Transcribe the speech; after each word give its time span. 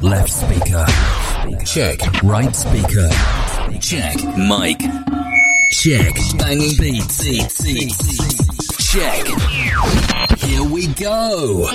Left 0.00 0.30
speaker. 0.30 0.86
Check. 1.64 1.98
Right 2.22 2.54
speaker. 2.54 3.08
Check. 3.80 4.16
Mic. 4.36 4.78
Check. 5.72 6.14
Banging 6.38 6.76
beats. 6.78 7.24
Check. 8.92 9.26
Here 10.38 10.62
we 10.62 10.86
go. 10.94 11.68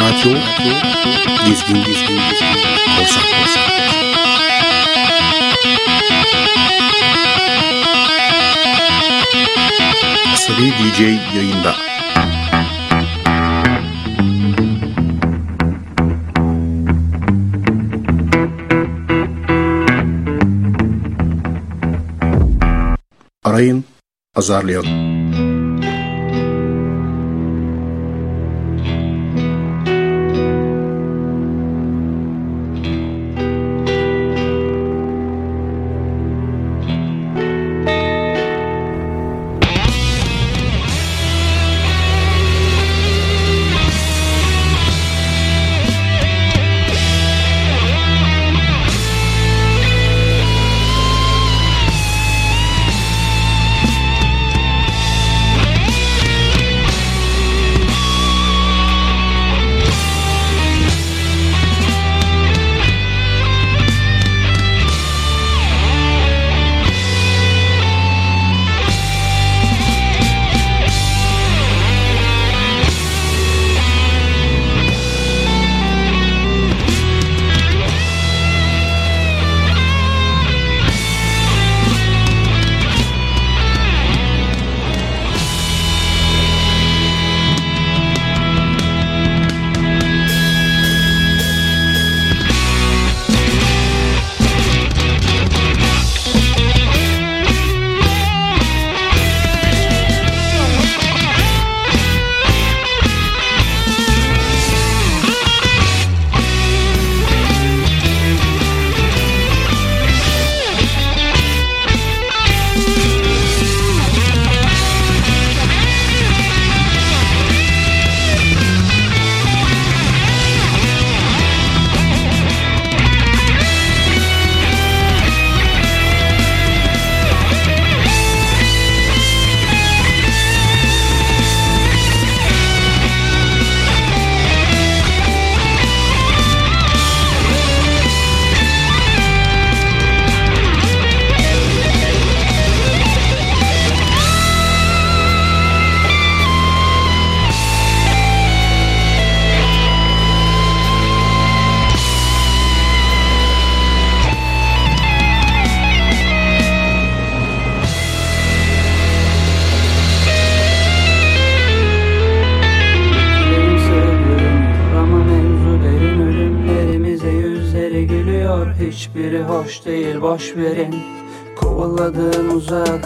Radyo 0.00 0.32
Dizgin 1.44 1.84
Dizgin 1.84 1.84
Dizgin 1.84 2.18
Korsan 2.96 3.24
Korsan 3.34 3.68
Asabi 10.32 10.72
DJ 10.78 11.00
yayında 11.36 11.83
Arayın, 23.54 23.84
azarlayalım. 24.34 25.13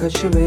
Uzağa 0.08 0.37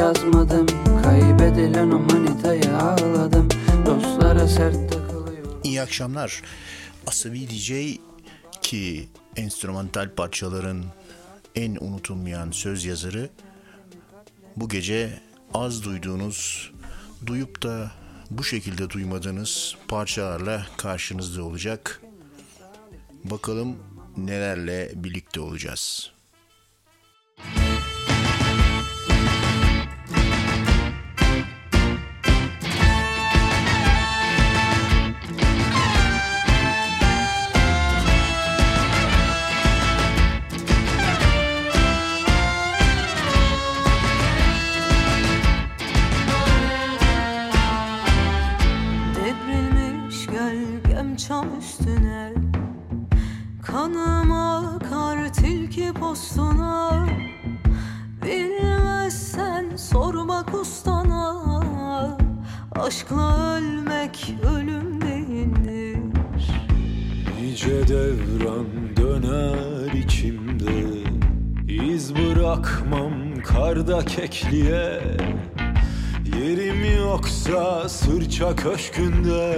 yazmadım 0.00 0.66
Kaybedilen 1.02 1.90
o 1.90 2.00
ağladım 2.82 3.48
Dostlara 3.86 4.48
sert 4.48 4.92
takılıyor 4.92 5.46
İyi 5.64 5.82
akşamlar. 5.82 6.42
Asabi 7.06 7.50
DJ 7.50 7.72
ki 8.62 9.08
enstrümantal 9.36 10.14
parçaların 10.14 10.84
en 11.54 11.76
unutulmayan 11.80 12.50
söz 12.50 12.84
yazarı 12.84 13.28
bu 14.56 14.68
gece 14.68 15.20
az 15.54 15.84
duyduğunuz, 15.84 16.72
duyup 17.26 17.62
da 17.62 17.90
bu 18.30 18.44
şekilde 18.44 18.90
duymadığınız 18.90 19.76
parçalarla 19.88 20.66
karşınızda 20.76 21.42
olacak. 21.42 22.02
Bakalım 23.24 23.76
nelerle 24.16 24.92
birlikte 24.94 25.40
olacağız. 25.40 26.12
Devrilmiş 27.38 27.69
tilki 55.90 56.00
postuna 56.00 57.06
Bilmezsen 58.22 59.76
sor 59.76 60.28
bak 60.28 60.54
ustana. 60.54 62.16
Aşkla 62.72 63.56
ölmek 63.56 64.34
ölüm 64.56 65.00
değildir. 65.00 65.98
Nice 67.40 67.88
devran 67.88 68.96
döner 68.96 69.92
içimde. 69.92 71.00
İz 71.68 72.14
bırakmam 72.14 73.12
karda 73.44 74.04
kekliğe. 74.04 75.00
Yerim 76.38 76.96
yoksa 76.98 77.88
sırça 77.88 78.56
köşkünde. 78.56 79.56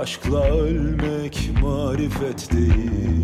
Aşkla 0.00 0.44
ölmek 0.44 1.50
marifet 1.62 2.52
değil 2.52 3.22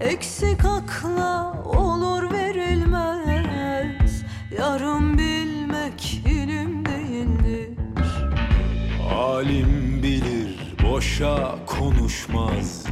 Eksik 0.00 0.64
akla 0.64 1.62
olur 1.64 2.32
verilmez. 2.32 4.22
Yarım 4.58 5.18
bilmek 5.18 6.22
ilim 6.26 6.84
değildir. 6.84 7.68
Alim 9.14 10.00
bilir 10.02 10.76
boşa 10.82 11.54
konuşmaz. 11.66 12.84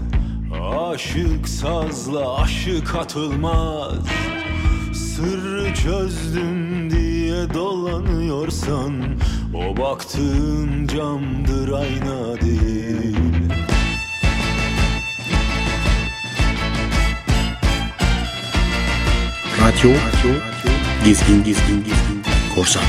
Aşık 0.62 1.48
sazla 1.48 2.40
aşık 2.42 2.94
atılmaz. 2.94 4.06
Sırrı 4.94 5.74
çözdüm 5.74 6.90
diye 6.90 7.54
dolanıyorsan 7.54 9.04
O 9.54 9.76
baktığın 9.76 10.86
camdır 10.86 11.72
ayna 11.72 12.40
değil 12.40 13.25
Radyo, 19.66 19.90
Gezgin, 21.02 21.42
Gezgin, 21.42 21.82
Gezgin, 21.82 22.22
Korsan, 22.54 22.84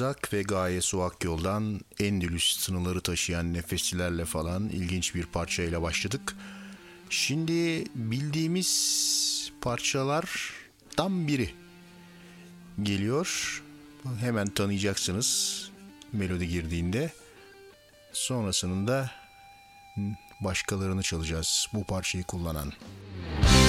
Tuzak 0.00 0.32
ve 0.32 0.42
gaye 0.42 0.80
suak 0.80 1.24
yoldan 1.24 1.80
Endülüs 1.98 2.58
sınırları 2.58 3.00
taşıyan 3.00 3.54
nefeslilerle 3.54 4.24
falan 4.24 4.68
ilginç 4.68 5.14
bir 5.14 5.26
parçayla 5.26 5.82
başladık. 5.82 6.36
Şimdi 7.10 7.84
bildiğimiz 7.94 9.52
parçalardan 9.60 11.28
biri 11.28 11.50
geliyor. 12.82 13.62
Hemen 14.20 14.48
tanıyacaksınız 14.48 15.70
melodi 16.12 16.48
girdiğinde. 16.48 17.12
Sonrasında 18.12 19.10
başkalarını 20.40 21.02
çalacağız 21.02 21.66
bu 21.72 21.84
parçayı 21.84 22.24
kullanan. 22.24 22.72
Boş 23.42 23.59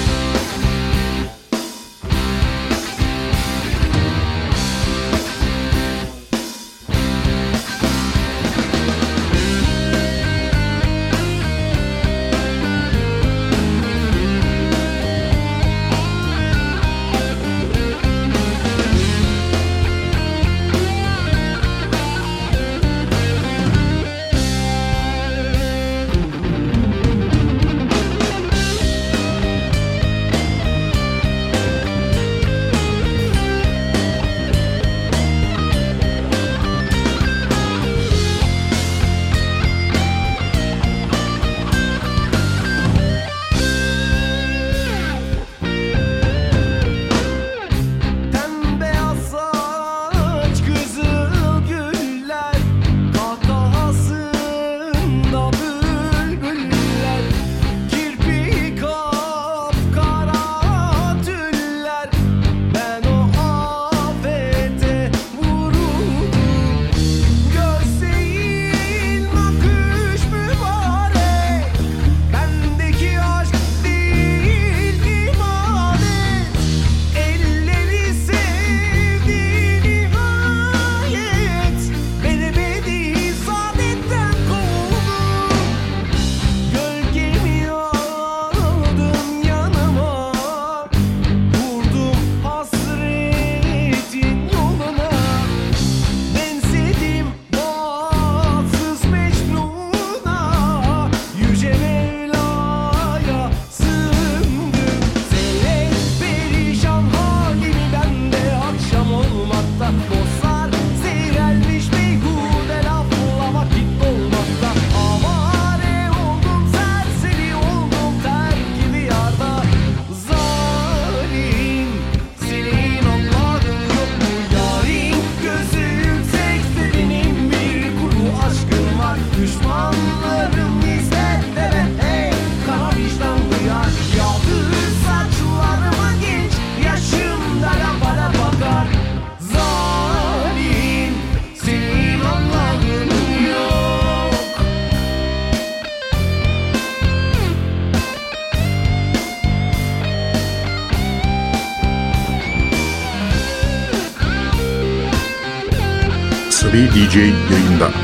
Tabii 157.11 157.21
DJ 157.23 157.51
yayında. 157.51 157.85
Arayın 157.85 158.00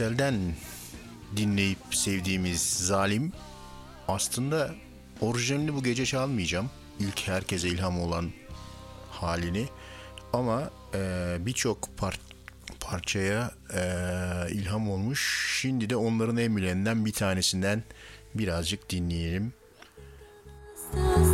Yüksel'den 0.00 0.34
dinleyip 1.36 1.78
sevdiğimiz 1.90 2.62
Zalim 2.62 3.32
aslında 4.08 4.70
orijinalini 5.20 5.74
bu 5.74 5.82
gece 5.82 6.06
çalmayacağım. 6.06 6.70
İlk 7.00 7.28
herkese 7.28 7.68
ilham 7.68 8.00
olan 8.00 8.30
halini 9.10 9.66
ama 10.32 10.70
e, 10.94 11.36
birçok 11.40 11.88
par- 11.98 12.18
parçaya 12.80 13.50
e, 13.74 13.82
ilham 14.50 14.90
olmuş. 14.90 15.50
Şimdi 15.60 15.90
de 15.90 15.96
onların 15.96 16.36
en 16.36 16.56
bir 17.06 17.12
tanesinden 17.12 17.82
birazcık 18.34 18.90
dinleyelim. 18.90 19.52
Stars 20.76 21.29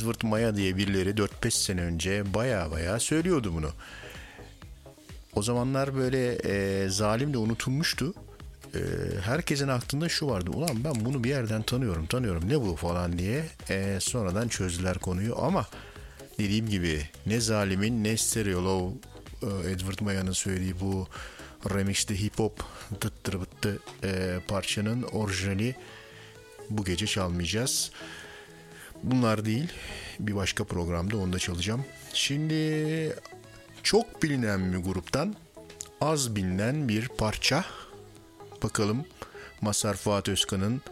Edward 0.00 0.22
Maya 0.22 0.56
diye 0.56 0.76
birileri 0.76 1.10
4-5 1.10 1.50
sene 1.50 1.80
önce 1.80 2.34
baya 2.34 2.70
baya 2.70 3.00
söylüyordu 3.00 3.52
bunu. 3.54 3.70
O 5.34 5.42
zamanlar 5.42 5.96
böyle 5.96 6.32
e, 6.34 6.88
zalim 6.88 7.32
de 7.32 7.38
unutulmuştu. 7.38 8.14
E, 8.74 8.80
herkesin 9.22 9.68
aklında 9.68 10.08
şu 10.08 10.26
vardı. 10.26 10.50
Ulan 10.50 10.84
ben 10.84 11.04
bunu 11.04 11.24
bir 11.24 11.28
yerden 11.28 11.62
tanıyorum, 11.62 12.06
tanıyorum. 12.06 12.48
Ne 12.48 12.60
bu 12.60 12.76
falan 12.76 13.18
diye. 13.18 13.44
E, 13.70 13.98
sonradan 14.00 14.48
çözdüler 14.48 14.98
konuyu 14.98 15.38
ama 15.38 15.66
dediğim 16.38 16.68
gibi 16.68 17.02
ne 17.26 17.40
zalimin 17.40 18.04
ne 18.04 18.16
Stereo 18.16 18.64
Low 18.64 19.08
e, 19.42 19.70
Edward 19.70 20.00
Maya'nın 20.00 20.32
söylediği 20.32 20.80
bu 20.80 21.08
remixte 21.70 22.20
hip 22.20 22.38
hop 22.38 22.64
tıttır 23.00 23.40
bıttı 23.40 23.78
e, 24.04 24.40
parçanın 24.48 25.02
orijinali 25.02 25.76
bu 26.70 26.84
gece 26.84 27.06
çalmayacağız. 27.06 27.90
Bunlar 29.02 29.44
değil. 29.44 29.68
Bir 30.20 30.36
başka 30.36 30.64
programda 30.64 31.16
onu 31.16 31.32
da 31.32 31.38
çalacağım. 31.38 31.84
Şimdi 32.12 33.16
çok 33.82 34.22
bilinen 34.22 34.72
bir 34.72 34.78
gruptan 34.78 35.34
az 36.00 36.36
bilinen 36.36 36.88
bir 36.88 37.08
parça. 37.08 37.64
Bakalım 38.62 39.04
Masar 39.60 39.96
Fuat 39.96 40.28
Özkan'ın 40.28 40.82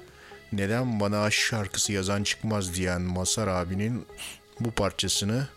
neden 0.53 1.01
bana 1.01 1.23
aşk 1.23 1.39
şarkısı 1.39 1.93
yazan 1.93 2.23
çıkmaz 2.23 2.75
diyen 2.75 3.01
Masar 3.01 3.49
abinin 3.49 4.07
bu 4.61 4.71
parçasını 4.71 5.49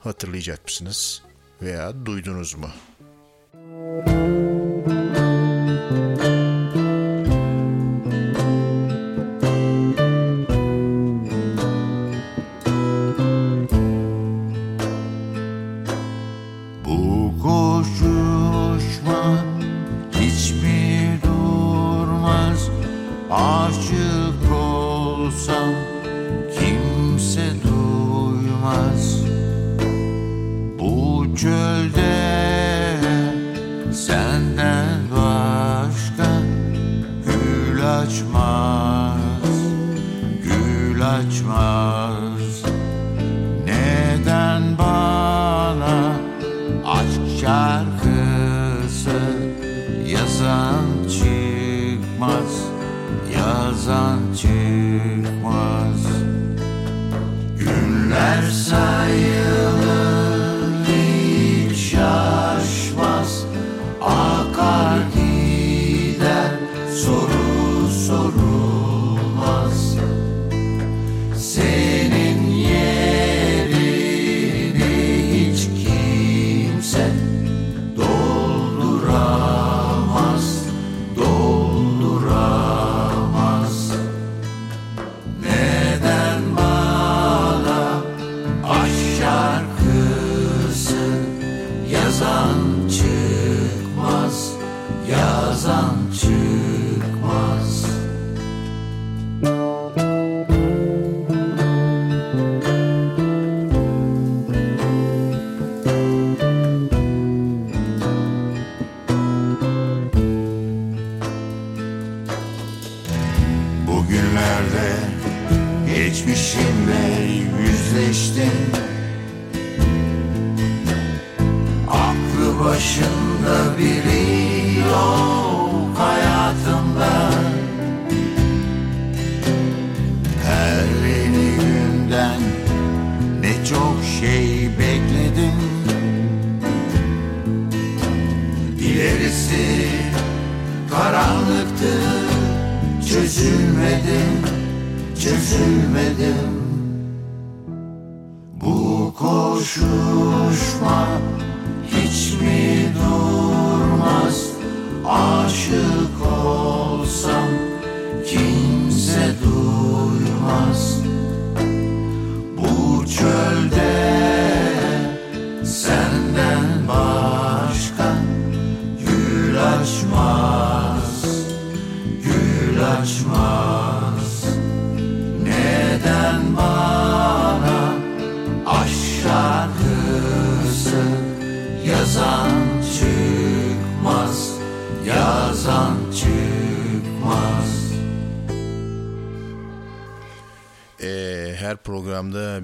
hatırlayacak 0.00 0.64
mısınız? 0.64 1.22
Veya 1.62 2.06
duydunuz 2.06 2.54
mu? 2.54 2.70
Bu 3.54 4.49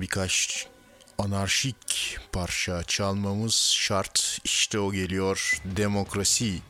birkaç 0.01 0.67
anarşik 1.19 2.19
parça 2.33 2.83
çalmamız 2.83 3.55
şart. 3.55 4.39
İşte 4.45 4.79
o 4.79 4.93
geliyor 4.93 5.61
demokrasi. 5.65 6.61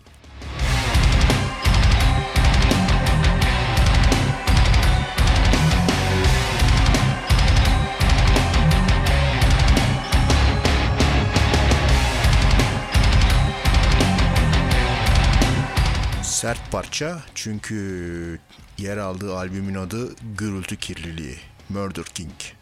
Sert 16.23 16.73
parça 16.73 17.23
çünkü 17.35 18.41
yer 18.79 18.97
aldığı 18.97 19.37
albümün 19.37 19.75
adı 19.75 20.15
Gürültü 20.39 20.77
Kirliliği, 20.77 21.39
Murder 21.69 22.05
King. 22.05 22.56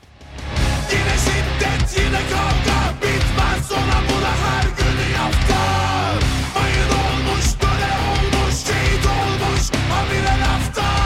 Yine 0.92 1.16
şiddet 1.24 1.98
yine 1.98 2.20
kavga. 2.30 2.78
Bitmez 3.02 3.72
ona 3.72 3.98
buna 4.08 4.32
her 4.44 4.64
gün 4.78 4.98
yafta. 5.18 5.60
Mayın 6.54 6.90
olmuş 7.04 7.46
böyle 7.62 7.90
olmuş 8.10 8.54
şehit 8.66 9.06
olmuş. 9.06 9.62
Habire 9.90 10.40
lafta 10.40 11.03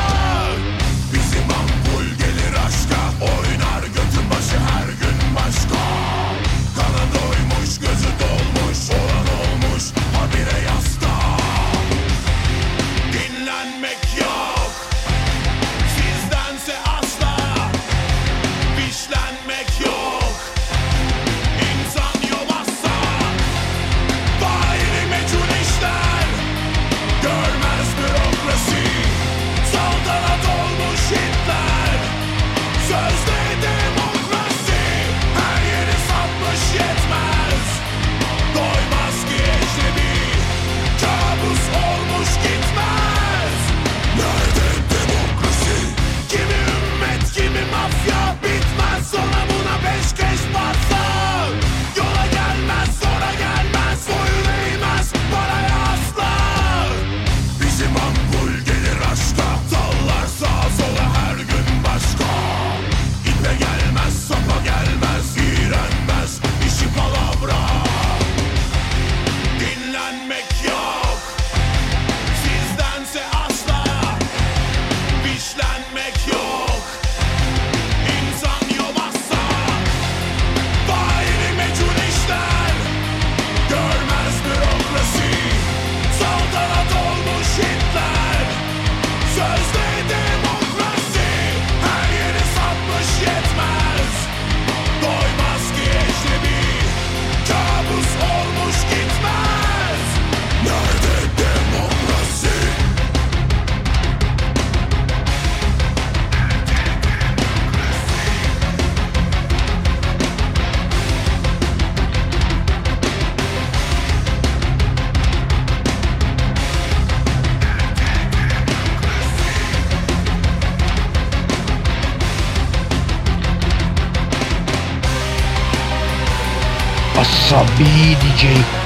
Asabi 128.38 128.77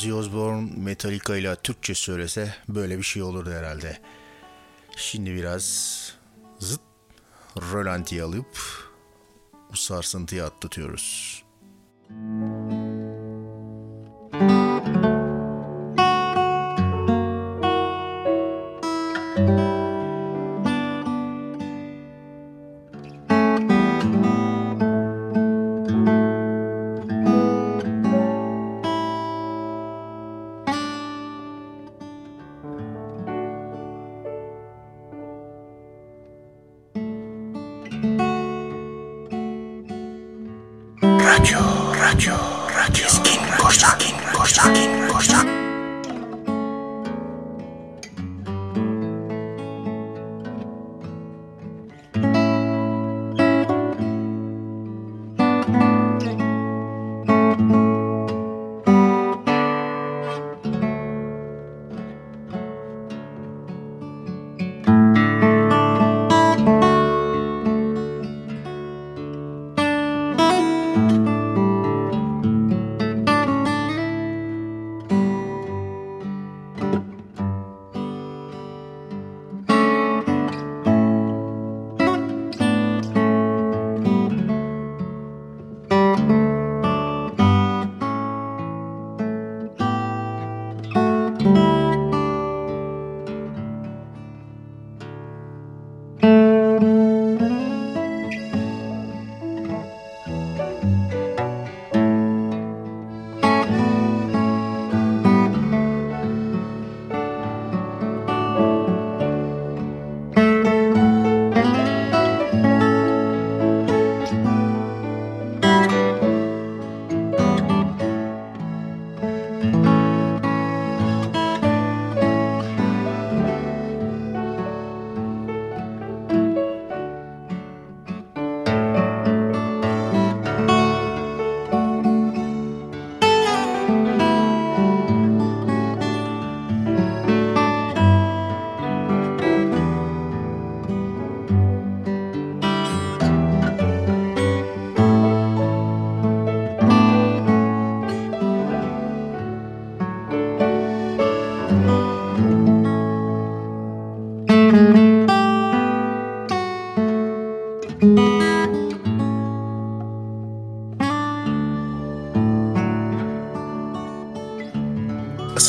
Ozzy 0.00 0.12
Osbourne 0.12 0.70
Metallica 0.76 1.36
ile 1.36 1.56
Türkçe 1.56 1.94
söylese 1.94 2.54
böyle 2.68 2.98
bir 2.98 3.02
şey 3.02 3.22
olurdu 3.22 3.50
herhalde. 3.50 3.98
Şimdi 4.96 5.34
biraz 5.34 5.64
zıt 6.58 6.80
rölantiye 7.56 8.22
alıp 8.22 8.58
bu 9.72 9.76
sarsıntıyı 9.76 10.44
atlatıyoruz. 10.44 11.42
Radyo, 14.40 14.69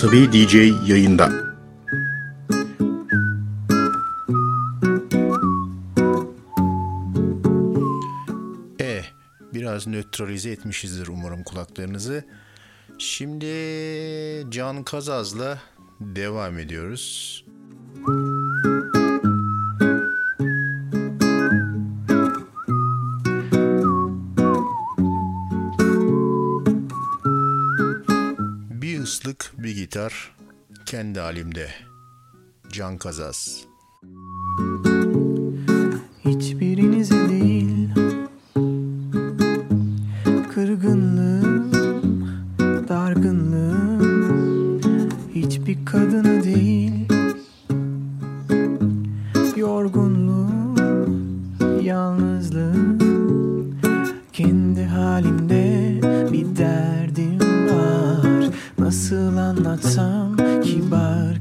Asabi 0.01 0.33
DJ 0.33 0.55
yayında. 0.89 1.31
E 8.81 9.01
biraz 9.53 9.87
nötralize 9.87 10.51
etmişizdir 10.51 11.07
umarım 11.07 11.43
kulaklarınızı. 11.43 12.25
Şimdi 12.97 13.45
Can 14.51 14.83
Kazaz'la 14.83 15.59
devam 15.99 16.59
ediyoruz. 16.59 17.45
Bir 18.07 18.40
gitar 29.91 30.31
kendi 30.85 31.19
halimde. 31.19 31.69
Can 32.71 32.97
Kazaz. 32.97 33.65
Hiçbirinize 36.25 37.29
değil 37.29 37.89
Kırgınlığım, 40.53 41.71
dargınlığım 42.89 44.81
Hiçbir 45.35 45.85
kadına 45.85 46.43
değil 46.43 47.07
Yorgunluğum, 49.55 50.75
yalnızlığım 51.81 52.99
Kendi 54.33 54.83
halimde 54.83 55.50
Some, 59.79 60.35
sam 60.35 60.35
kibar 60.63 61.39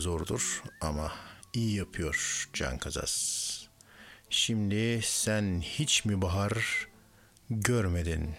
zordur 0.00 0.62
ama 0.80 1.12
iyi 1.52 1.76
yapıyor 1.76 2.48
Can 2.52 2.78
Kazas. 2.78 3.66
Şimdi 4.30 5.00
sen 5.02 5.60
hiç 5.60 6.04
mi 6.04 6.22
bahar 6.22 6.88
görmedin? 7.50 8.36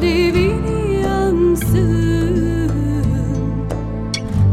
Alevini 0.00 1.02
yansın. 1.02 2.70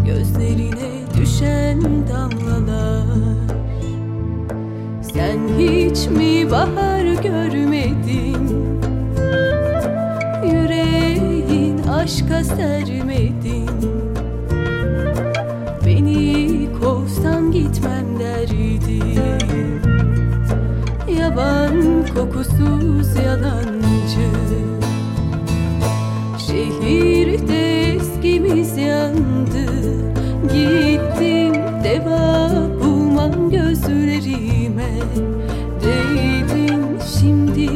Gözlerine 0.05 0.89
düşen 1.17 1.81
damlalar. 2.09 3.03
Sen 5.13 5.39
hiç 5.57 6.07
mi 6.07 6.51
bahar 6.51 7.03
görmedin? 7.23 8.49
Yüreğin 10.43 11.77
aşka 11.87 12.43
sermedin? 12.43 13.69
Beni 15.85 16.67
kovsan 16.81 17.51
gitmem 17.51 18.19
derdim 18.19 19.47
Yaban 21.19 22.05
kokusuz 22.15 23.15
yalancı 23.25 23.76
Şehirde 26.57 27.93
eskimiz 27.93 28.77
yandı 28.77 29.65
Gittim 30.43 31.53
deva 31.83 32.49
bulmam 32.79 33.49
gözlerime 33.49 34.91
Değdin 35.83 36.83
şimdi 37.19 37.67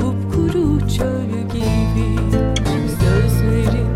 kupkuru 0.00 0.88
çöl 0.88 1.48
gibi 1.52 2.18
Sözlerin 3.00 3.90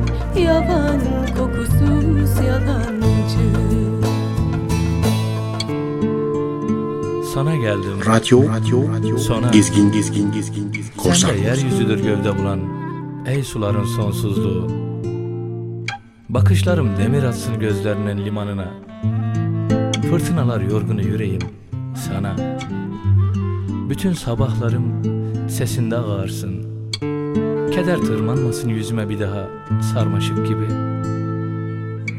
yaban 0.46 1.00
kokusuz 1.38 2.46
yalancı 2.46 3.64
Sana 7.34 7.56
geldim. 7.56 7.98
Radyo, 8.06 8.42
radyo, 8.48 9.18
Sona. 9.18 9.50
gezgin, 9.50 9.92
gezgin, 9.92 10.32
gezgin, 10.32 10.72
gezgin. 10.72 10.92
Sen 10.96 11.02
Korsan, 11.02 11.30
de 11.30 11.40
yeryüzüdür 11.40 12.02
gövde 12.02 12.38
bulan 12.38 12.73
Ey 13.26 13.42
suların 13.42 13.84
sonsuzluğu 13.84 14.68
Bakışlarım 16.28 16.96
demir 16.96 17.22
atsın 17.22 17.58
gözlerinin 17.58 18.24
limanına. 18.24 18.68
Fırtınalar 20.10 20.60
yorgunu 20.60 21.02
yüreğim 21.02 21.40
sana. 21.94 22.36
Bütün 23.88 24.12
sabahlarım 24.12 25.02
sesinde 25.48 25.96
ağarsın. 25.96 26.66
Keder 27.70 27.96
tırmanmasın 27.96 28.68
yüzüme 28.68 29.08
bir 29.08 29.20
daha 29.20 29.48
sarmaşık 29.94 30.46
gibi. 30.46 30.66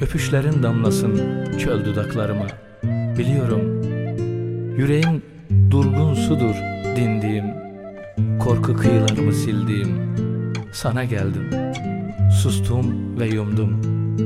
Öpüşlerin 0.02 0.64
damlasın 0.64 1.18
çöl 1.58 1.86
dudaklarıma. 1.86 2.46
Biliyorum 3.18 3.84
yüreğin 4.78 5.24
durgun 5.72 6.14
sudur 6.14 6.56
dindiğim. 6.96 7.46
Korku 8.40 8.76
kıyılarımı 8.76 9.34
sildiğim 9.34 10.15
Sana 10.76 11.04
geldim. 11.04 11.50
Sustum 12.42 13.20
ve 13.20 13.28
yumdum. 13.28 13.82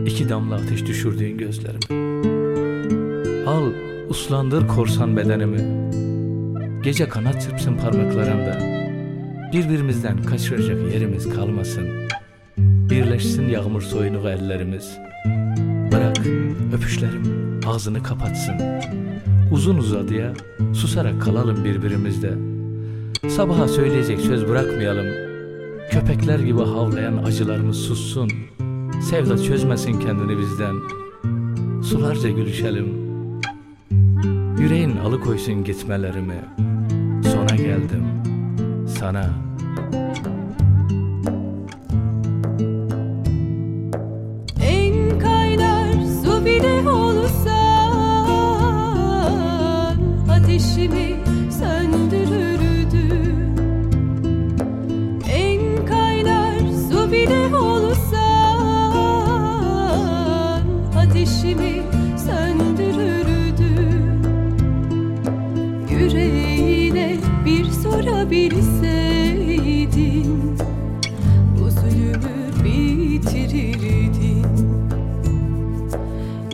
İki 0.05 0.29
damla 0.29 0.55
ateş 0.55 0.85
düşürdüğün 0.85 1.37
gözlerimi. 1.37 1.79
Al 3.47 3.71
uslandır 4.09 4.67
korsan 4.67 5.17
bedenimi. 5.17 5.91
Gece 6.83 7.09
kanat 7.09 7.41
çırpsın 7.41 7.77
parmaklarında 7.77 8.59
Birbirimizden 9.53 10.23
kaçıracak 10.23 10.93
yerimiz 10.93 11.29
kalmasın. 11.29 11.87
Birleşsin 12.57 13.49
yağmur 13.49 13.81
soyunuğu 13.81 14.29
ellerimiz. 14.29 14.97
Bırak 15.91 16.17
öpüşlerim 16.73 17.23
ağzını 17.67 18.03
kapatsın. 18.03 18.55
Uzun 19.51 19.77
uzadıya 19.77 20.33
susarak 20.73 21.21
kalalım 21.21 21.65
birbirimizde. 21.65 22.33
Sabaha 23.29 23.67
söyleyecek 23.67 24.19
söz 24.19 24.47
bırakmayalım 24.47 25.28
Köpekler 25.91 26.39
gibi 26.39 26.59
havlayan 26.59 27.17
acılarımız 27.17 27.77
sussun. 27.77 28.31
Sevda 29.09 29.43
çözmesin 29.43 29.99
kendini 29.99 30.37
bizden. 30.39 30.75
Sularca 31.83 32.29
gülüşelim. 32.29 32.87
Yüreğin 34.59 34.97
alıkoysun 34.97 35.63
gitmelerimi. 35.63 36.45
Sona 37.23 37.55
geldim. 37.55 38.03
Sana 38.99 39.29
sorabilseydin 68.29 70.57
Bu 71.59 71.71
zulümü 71.71 72.63
bitirirdin. 72.63 74.45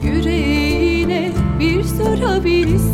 Yüreğine 0.03 1.31
bir 1.59 1.83
sorabilseydin 1.83 2.84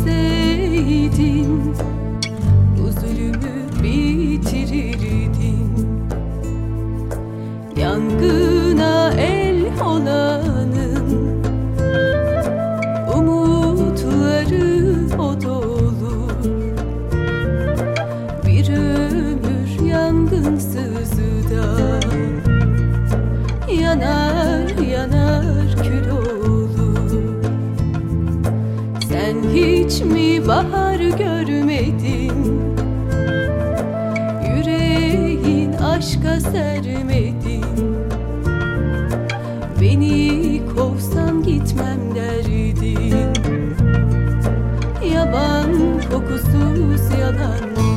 kokusuz 47.38 47.91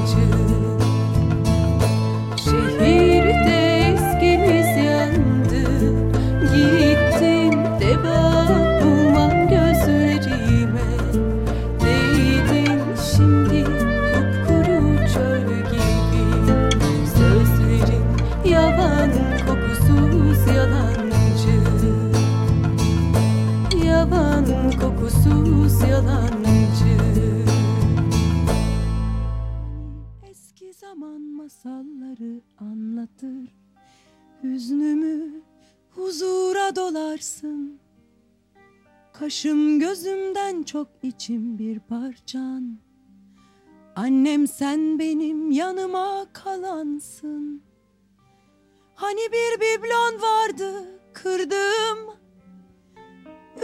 çok 40.75 40.87
içim 41.03 41.57
bir 41.57 41.79
parçan. 41.79 42.79
Annem 43.95 44.47
sen 44.47 44.99
benim 44.99 45.51
yanıma 45.51 46.25
kalansın. 46.33 47.63
Hani 48.95 49.19
bir 49.19 49.61
biblon 49.61 50.21
vardı 50.21 50.99
kırdım 51.13 52.15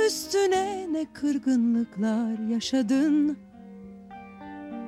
Üstüne 0.05 0.87
ne 0.91 1.13
kırgınlıklar 1.13 2.49
yaşadın. 2.49 3.37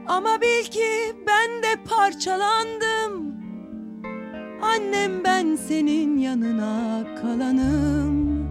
Ama 0.07 0.41
bil 0.41 0.63
ki 0.63 1.15
ben 1.27 1.63
de 1.63 1.83
parçalandım. 1.89 3.35
Annem 4.61 5.23
ben 5.23 5.55
senin 5.55 6.17
yanına 6.17 7.03
kalanım 7.21 8.42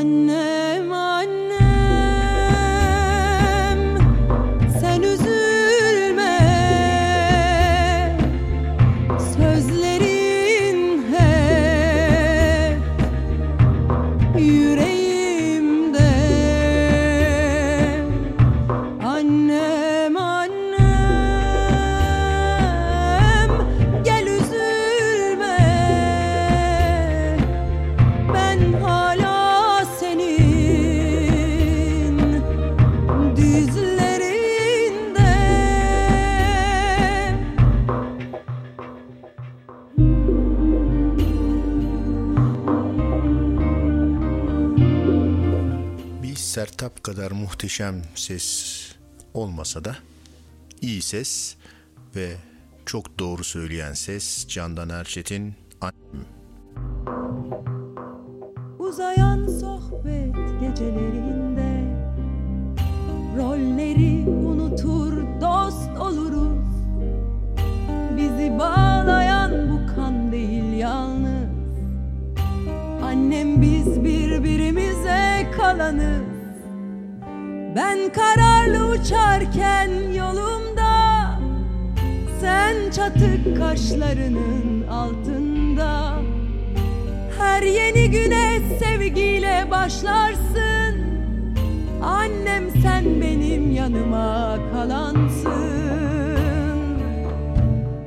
Annem 0.00 0.90
annem 0.92 1.49
Sertap 46.60 47.04
kadar 47.04 47.30
muhteşem 47.30 48.02
ses 48.14 48.76
olmasa 49.34 49.84
da 49.84 49.96
iyi 50.80 51.02
ses 51.02 51.56
ve 52.16 52.36
çok 52.86 53.18
doğru 53.18 53.44
söyleyen 53.44 53.92
ses 53.92 54.48
Candan 54.48 54.88
Erçetin 54.88 55.54
Annem. 55.80 56.26
Uzayan 58.78 59.48
sohbet 59.60 60.60
gecelerinde 60.60 61.84
Rolleri 63.36 64.28
unutur 64.28 65.12
dost 65.40 66.00
oluruz. 66.00 66.68
Bizi 68.16 68.58
bağlayan 68.58 69.70
bu 69.70 69.94
kan 69.94 70.32
değil 70.32 70.72
yalnız. 70.72 71.50
Annem 73.02 73.62
biz 73.62 74.04
birbirimize 74.04 75.50
kalanız 75.56 76.29
Ben 77.76 78.12
kararlı 78.12 78.88
uçarken 78.88 80.12
yolumda 80.12 81.24
Sen 82.40 82.90
çatık 82.90 83.58
kaşlarının 83.58 84.86
altında. 84.88 86.12
Her 87.38 87.62
yeni 87.62 88.10
güne 88.10 88.60
sevgiyle 88.78 89.66
başlarsın 89.70 91.10
Annem 92.02 92.70
sen 92.82 93.04
benim 93.20 93.70
yanıma 93.70 94.58
kalansın. 94.72 95.50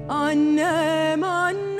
Annem 0.09 1.23
annem 1.23 1.72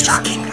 shocking. 0.00 0.49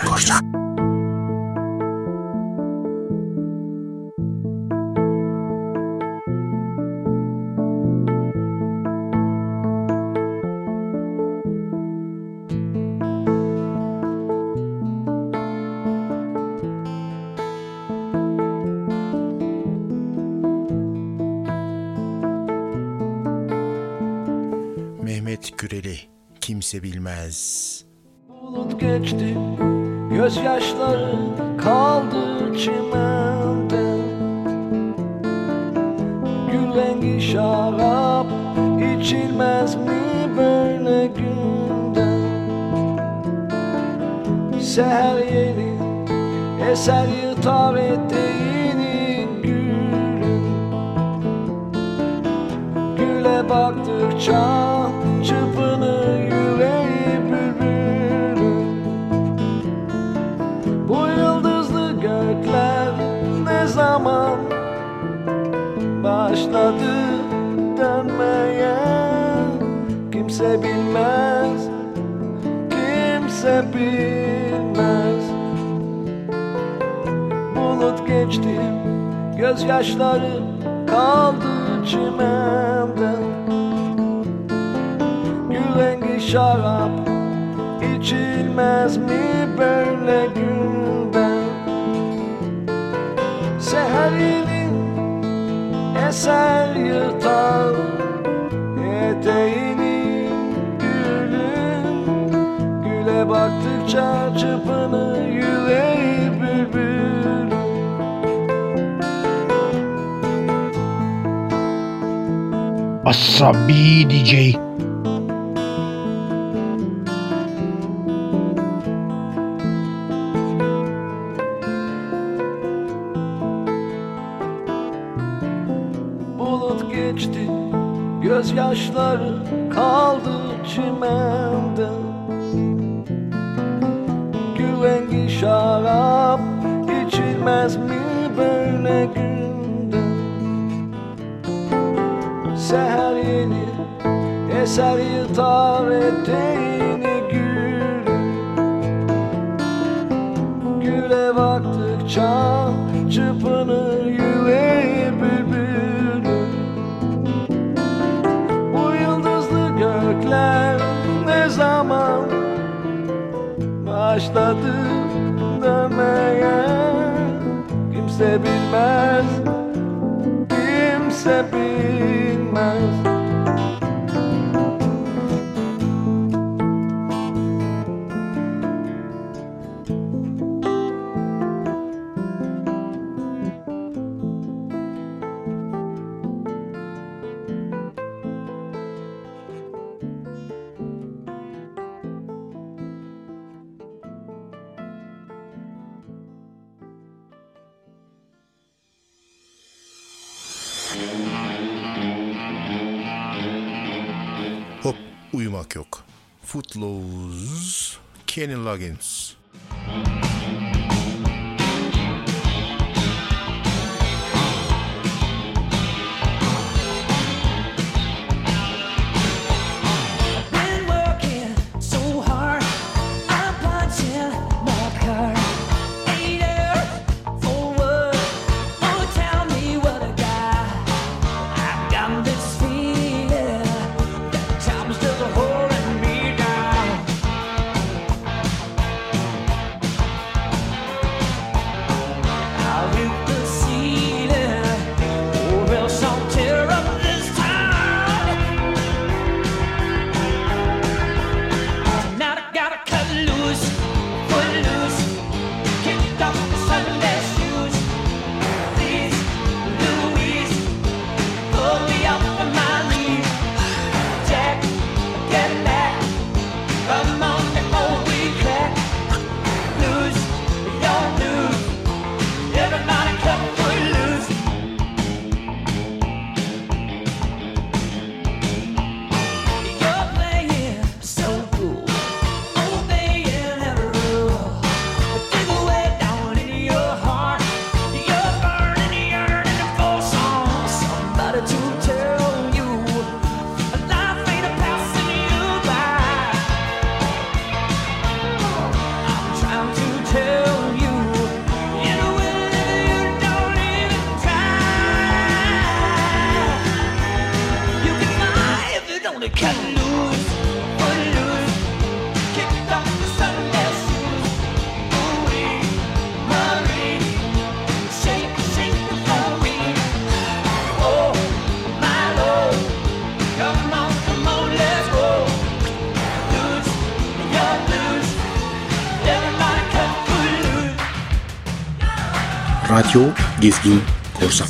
Gezgin 333.47 333.81
Korsan. 334.19 334.47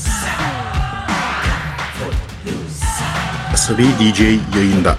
Asabi 3.54 3.84
DJ 4.00 4.22
yayında 4.56 4.98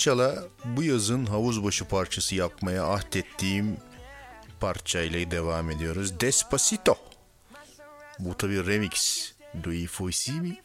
Çala 0.00 0.34
bu 0.64 0.82
yazın 0.82 1.26
havuzbaşı 1.26 1.84
parçası 1.84 2.34
yapmaya 2.34 2.86
ahdettiğim 2.86 3.76
parçayla 4.60 5.30
devam 5.30 5.70
ediyoruz. 5.70 6.20
Despacito. 6.20 6.98
Bu 8.18 8.36
tabi 8.36 8.66
remix. 8.66 9.32
Louis 9.66 9.90
Fossey 9.90 10.40
mi? 10.40 10.58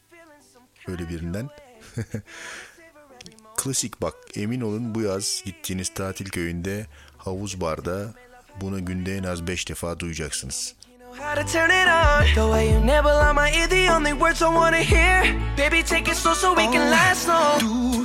Öyle 0.88 1.10
birinden. 1.10 1.50
Klasik 3.58 4.02
bak 4.02 4.16
emin 4.36 4.62
olun 4.62 4.96
bu 4.96 5.02
yaz 5.02 5.42
gittiğiniz 5.46 5.90
tatil 5.90 6.30
köyünde 6.30 6.86
havuz 7.18 7.62
barda 7.62 8.14
bunu 8.62 8.86
günde 8.86 9.18
en 9.18 9.24
az 9.24 9.48
5 9.48 9.70
defa 9.70 10.00
duyacaksınız. 10.00 10.76
How 11.18 11.42
to 11.42 11.52
turn 11.52 11.70
it 11.70 11.88
on. 11.88 12.26
The 12.26 12.42
way 12.42 12.70
you 12.70 12.82
nibble 12.82 13.30
on 13.30 13.36
my 13.36 13.50
ear, 13.50 13.70
the 13.70 13.92
only 13.92 14.12
words 14.12 14.42
I 14.42 14.46
wanna 14.46 14.78
hear. 14.78 15.24
Baby, 15.58 15.84
take 15.84 16.12
it 16.12 16.18
slow 16.18 16.36
so 16.36 16.56
we 16.56 16.66
can 16.78 16.92
last 16.92 17.28
long. 17.28 18.05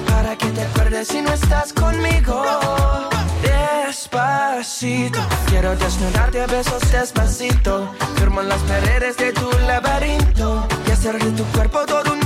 Para 0.21 0.37
que 0.37 0.45
te 0.51 0.61
acuerdes 0.61 1.07
si 1.07 1.19
no 1.19 1.33
estás 1.33 1.73
conmigo. 1.73 2.43
Despacito, 3.41 5.19
quiero 5.47 5.75
desnudarte 5.75 6.41
a 6.41 6.45
besos 6.45 6.79
despacito. 6.91 7.91
Firmo 8.17 8.43
las 8.43 8.61
paredes 8.61 9.17
de 9.17 9.33
tu 9.33 9.49
laberinto. 9.65 10.67
Y 10.87 10.91
hacer 10.91 11.17
de 11.17 11.31
tu 11.31 11.43
cuerpo 11.45 11.79
todo 11.87 12.13
un 12.13 12.20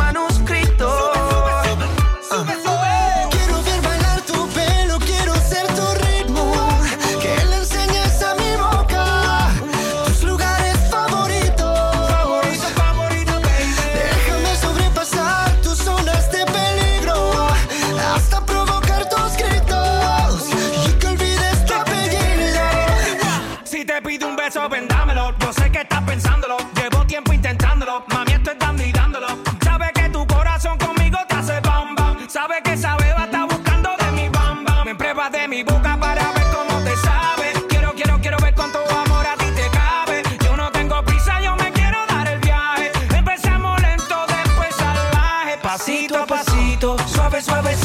suave, 47.46 47.85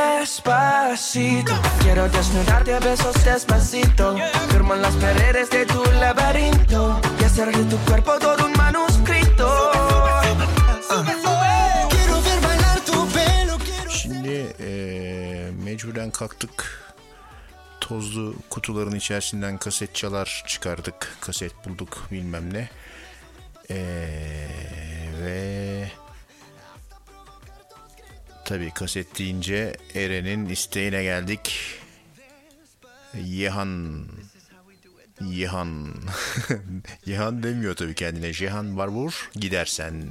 Despacito, 0.00 1.52
quiero 1.82 2.08
desnudarte 2.08 2.72
a 2.74 2.80
besos 2.80 3.14
despacito. 3.22 4.16
Firmo 4.50 4.74
en 4.74 4.82
las 4.82 4.94
paredes 4.94 5.50
de 5.50 5.66
tu 5.66 5.82
laberinto. 6.00 6.98
Y 7.20 7.24
hacer 7.24 7.54
de 7.54 7.64
tu 7.64 7.76
cuerpo 7.84 8.18
todo 8.18 8.46
un 8.46 8.52
manuscrito. 8.52 9.46
Quiero 11.90 12.22
ver 12.22 12.40
bailar 12.40 12.80
tu 12.86 13.06
pelo, 13.12 13.58
quiero 13.58 13.90
Şimdi 13.90 14.54
eee, 14.58 15.52
mecburen 15.64 16.10
kalktık. 16.10 16.84
Tozlu 17.80 18.34
kutuların 18.50 18.94
içerisinden 18.94 19.58
kaset 19.58 19.94
çalar 19.94 20.44
çıkardık. 20.46 21.16
Kaset 21.20 21.52
bulduk 21.66 22.08
bilmem 22.10 22.54
ne. 22.54 22.68
Eee, 23.68 23.78
ve 25.22 25.90
Tabi 28.50 28.70
kaset 28.70 29.18
deyince 29.18 29.72
Eren'in 29.94 30.46
isteğine 30.46 31.02
geldik. 31.02 31.56
Yehan 33.14 34.06
Yehan 35.20 35.94
Yehan 37.06 37.42
demiyor 37.42 37.74
tabii 37.74 37.94
kendine. 37.94 38.32
Jehan 38.32 38.76
var 38.76 38.88
vur 38.88 39.30
gidersen. 39.34 40.08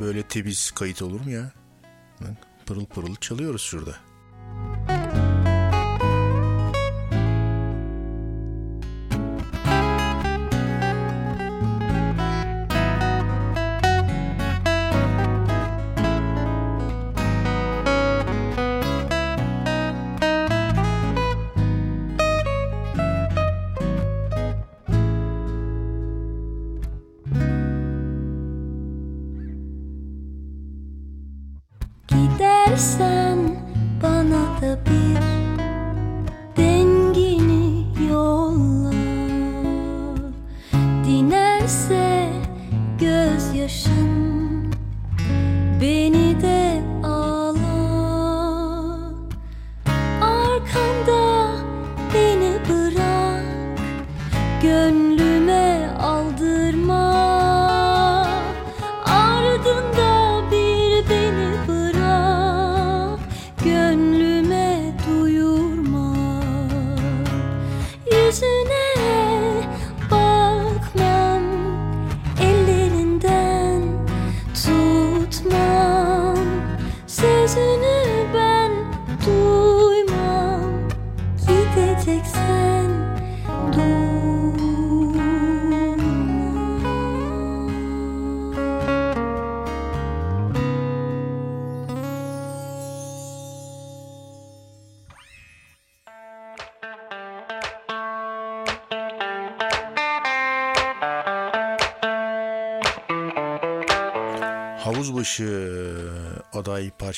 böyle 0.00 0.22
temiz 0.22 0.70
kayıt 0.70 1.02
olur 1.02 1.20
mu 1.20 1.30
ya? 1.30 1.52
Pırıl 2.66 2.86
pırıl 2.86 3.16
çalıyoruz 3.16 3.62
şurada. 3.62 4.09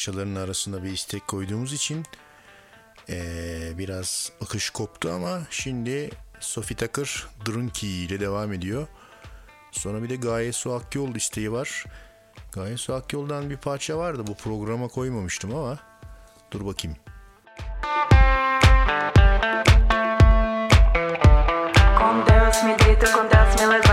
parçaların 0.03 0.35
arasında 0.35 0.83
bir 0.83 0.91
istek 0.91 1.29
koyduğumuz 1.29 1.73
için 1.73 2.03
ee, 3.09 3.79
biraz 3.79 4.33
akış 4.45 4.71
koptu 4.71 5.11
ama 5.11 5.41
şimdi 5.51 6.11
Sophie 6.41 6.77
Tucker 6.77 7.27
Drunky 7.47 8.05
ile 8.05 8.21
devam 8.21 8.53
ediyor. 8.53 8.87
Sonra 9.73 10.03
bir 10.03 10.09
de 10.09 10.17
Gaye 10.17 10.53
Su 10.53 10.75
Akyol 10.75 11.15
isteği 11.15 11.53
var. 11.53 11.85
Gaye 12.53 12.77
Su 12.77 12.95
Akyol'dan 12.95 13.51
bir 13.51 13.57
parça 13.57 13.99
vardı 13.99 14.27
bu 14.27 14.35
programa 14.35 14.89
koymamıştım 14.89 15.55
ama 15.55 15.79
dur 16.51 16.67
bakayım. 16.67 16.97
Con 21.99 22.27
Deus 22.27 22.65
me 22.65 22.79
deito, 22.79 23.07
com 23.07 23.31
Deus 23.31 23.87
me. 23.87 23.92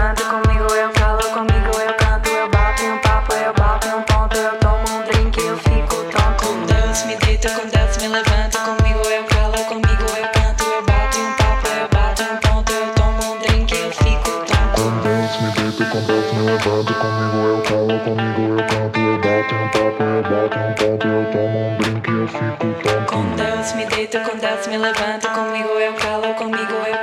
canto 16.79 16.93
comigo, 16.93 17.37
eu 17.45 17.65
falo 17.65 17.99
comigo, 17.99 18.41
eu 18.41 18.67
canto, 18.67 18.99
eu 18.99 19.17
bato 19.17 19.55
um 19.55 19.67
papo, 19.67 20.03
eu 20.03 20.23
bato 20.23 20.59
um 20.59 20.73
ponto, 20.75 21.07
eu 21.07 21.31
tomo 21.31 21.59
um 21.59 21.77
brinco 21.77 22.09
e 22.09 22.21
eu 22.21 22.27
fico 22.27 22.67
tonto. 22.81 23.13
Com 23.13 23.35
Deus 23.35 23.73
me 23.73 23.85
deito, 23.85 24.19
com 24.21 24.37
Deus 24.37 24.67
me 24.67 24.77
levanto, 24.77 25.27
comigo 25.29 25.69
eu 25.69 25.93
falo, 25.95 26.33
comigo 26.35 26.73
eu 26.87 26.98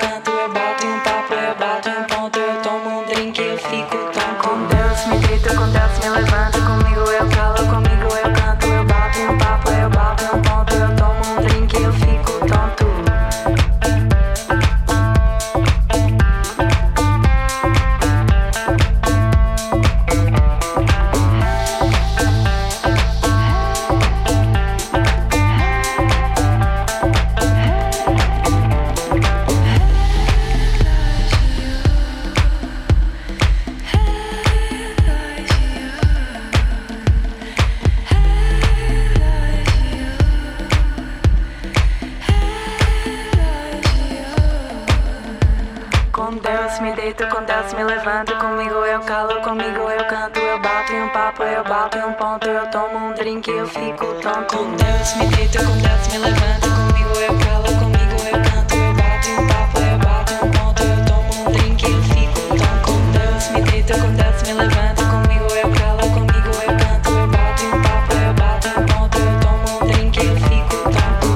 um 51.37 51.39
papo, 51.39 51.43
eu 51.43 51.65
bato 51.65 51.99
um 51.99 52.13
ponto, 52.15 52.47
eu 52.47 52.71
tomo 52.71 52.97
um 52.97 53.15
drink, 53.15 53.51
eu 53.51 53.69
fico 53.69 54.07
tonto. 54.23 54.57
Com 54.57 54.77
Deus, 54.77 55.15
me 55.17 55.27
deito 55.37 55.59
com 55.59 55.77
Deus, 55.79 56.09
me 56.09 56.19
levanto 56.19 56.69
comigo, 56.71 57.11
eu 57.21 57.39
calo 57.39 57.79
comigo, 57.79 58.17
eu 58.25 58.43
canto, 58.43 58.75
eu 58.75 58.95
bato 58.95 59.29
um 59.31 59.47
papo, 59.47 59.79
eu 59.79 59.99
bato 59.99 60.33
um 60.45 60.51
ponto, 60.51 60.83
eu 60.83 61.05
tomo 61.05 61.49
um 61.49 61.53
drink, 61.53 61.85
eu 61.85 62.03
fico 62.03 62.41
tonto. 62.49 62.81
Com 62.87 63.13
Deus, 63.13 63.49
me 63.51 63.61
deito 63.71 63.93
com 63.93 64.15
Deus, 64.15 64.43
me 64.43 64.53
levanto 64.55 65.03
comigo, 65.11 65.45
eu 65.45 65.73
calo 65.75 66.11
comigo, 66.15 66.49
eu 66.49 66.77
canto, 66.79 67.11
eu 67.11 67.27
bato 67.29 67.65
um 67.65 67.83
papo, 67.83 68.13
eu 68.15 68.35
bato 68.35 68.69
um 68.69 68.87
ponto, 68.87 69.19
eu 69.19 69.41
tomo 69.41 69.85
um 69.85 69.87
drink, 69.93 70.19
eu 70.19 70.37
fico 70.37 70.77
tonto. 70.85 71.29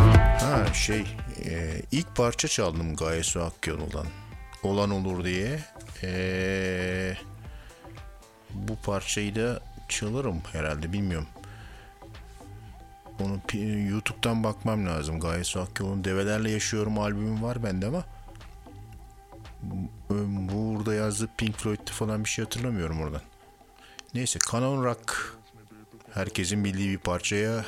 Ha 0.45 0.75
şey 0.75 1.05
e, 1.45 1.83
ilk 1.93 2.17
parça 2.17 2.49
çaldım 2.49 2.97
Gaye 2.97 3.23
Su 3.23 3.43
Akyol'dan. 3.43 4.07
Olan 4.63 4.91
olur 4.91 5.25
diye. 5.25 5.61
E, 6.03 7.17
bu 8.51 8.77
parçayı 8.77 9.35
da 9.35 9.61
çalarım 9.91 10.41
herhalde 10.53 10.93
bilmiyorum. 10.93 11.29
Onu 13.21 13.41
YouTube'dan 13.91 14.45
bakmam 14.45 14.87
lazım. 14.87 15.21
Gaye 15.21 15.45
Su 15.45 15.61
Akyol'un 15.61 16.05
Develerle 16.05 16.51
Yaşıyorum 16.51 16.99
albümü 16.99 17.43
var 17.43 17.65
bende 17.65 17.87
ama 17.87 18.05
bu- 19.63 19.91
burada 20.53 20.95
yazdığı 20.95 21.29
Pink 21.37 21.57
Floyd'tu 21.57 21.93
falan 21.93 22.25
bir 22.25 22.29
şey 22.29 22.45
hatırlamıyorum 22.45 23.01
oradan. 23.01 23.21
Neyse 24.15 24.39
Canon 24.53 24.85
Rock 24.85 25.37
herkesin 26.15 26.65
bildiği 26.65 26.91
bir 26.91 26.99
parçaya 26.99 27.65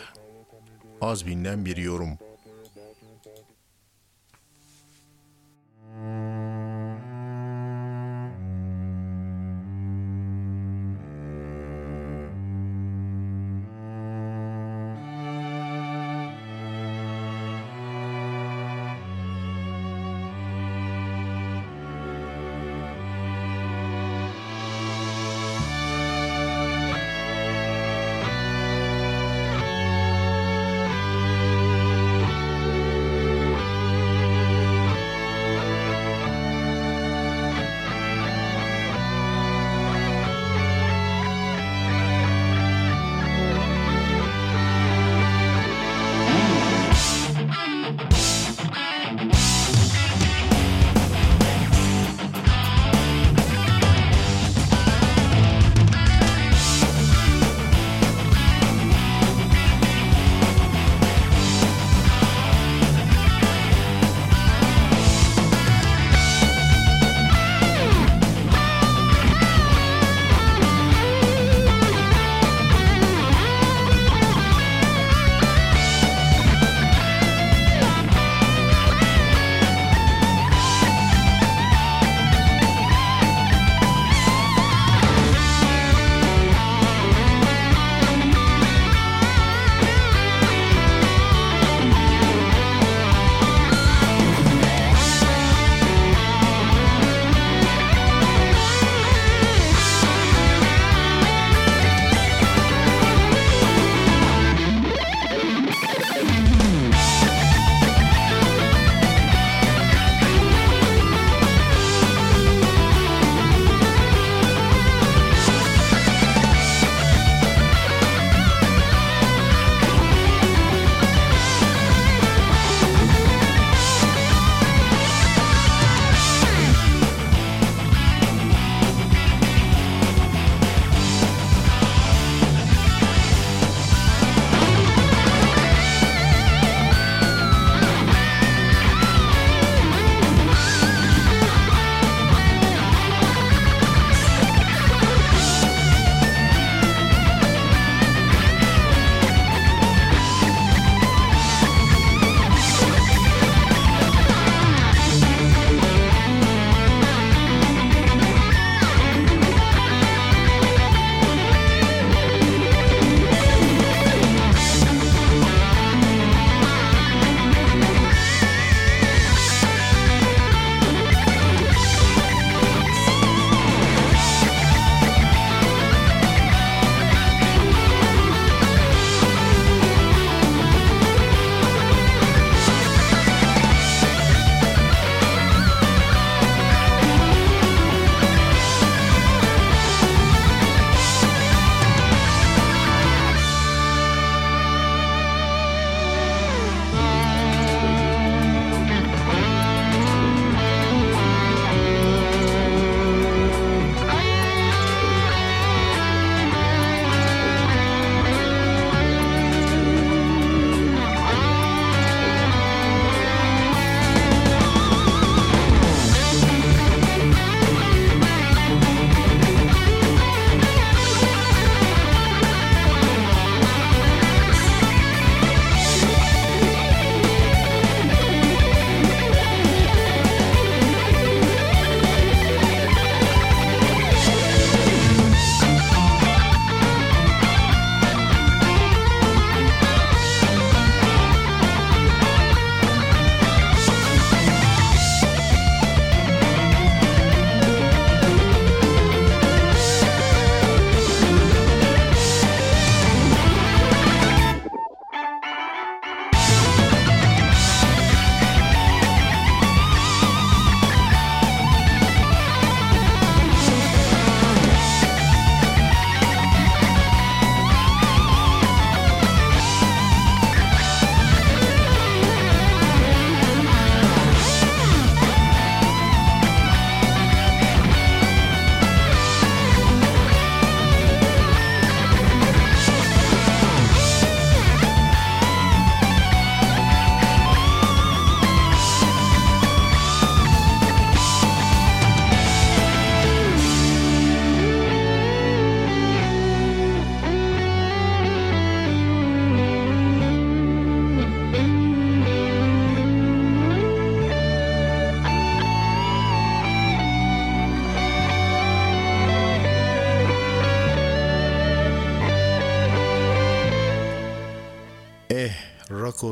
az 1.00 1.26
bilinen 1.26 1.64
bir 1.64 1.76
yorum. 1.76 2.18
Thank 5.94 6.51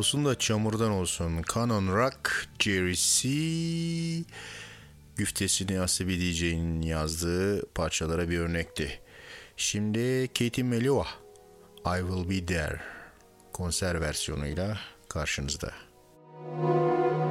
olsun 0.00 0.24
da 0.24 0.38
çamurdan 0.38 0.90
olsun. 0.90 1.42
Canon 1.54 1.88
Rock, 1.88 2.48
Jerry 2.58 2.94
C. 2.96 3.28
Güftesini 5.16 5.80
Asibi 5.80 6.20
DJ'nin 6.20 6.82
yazdığı 6.82 7.66
parçalara 7.66 8.30
bir 8.30 8.38
örnekti. 8.38 9.00
Şimdi 9.56 10.28
Katie 10.28 10.64
Melua, 10.64 11.06
I 11.86 12.00
Will 12.00 12.30
Be 12.30 12.46
There 12.46 12.80
konser 13.52 14.00
versiyonuyla 14.00 14.78
karşınızda. 15.08 15.72
Müzik 16.62 17.29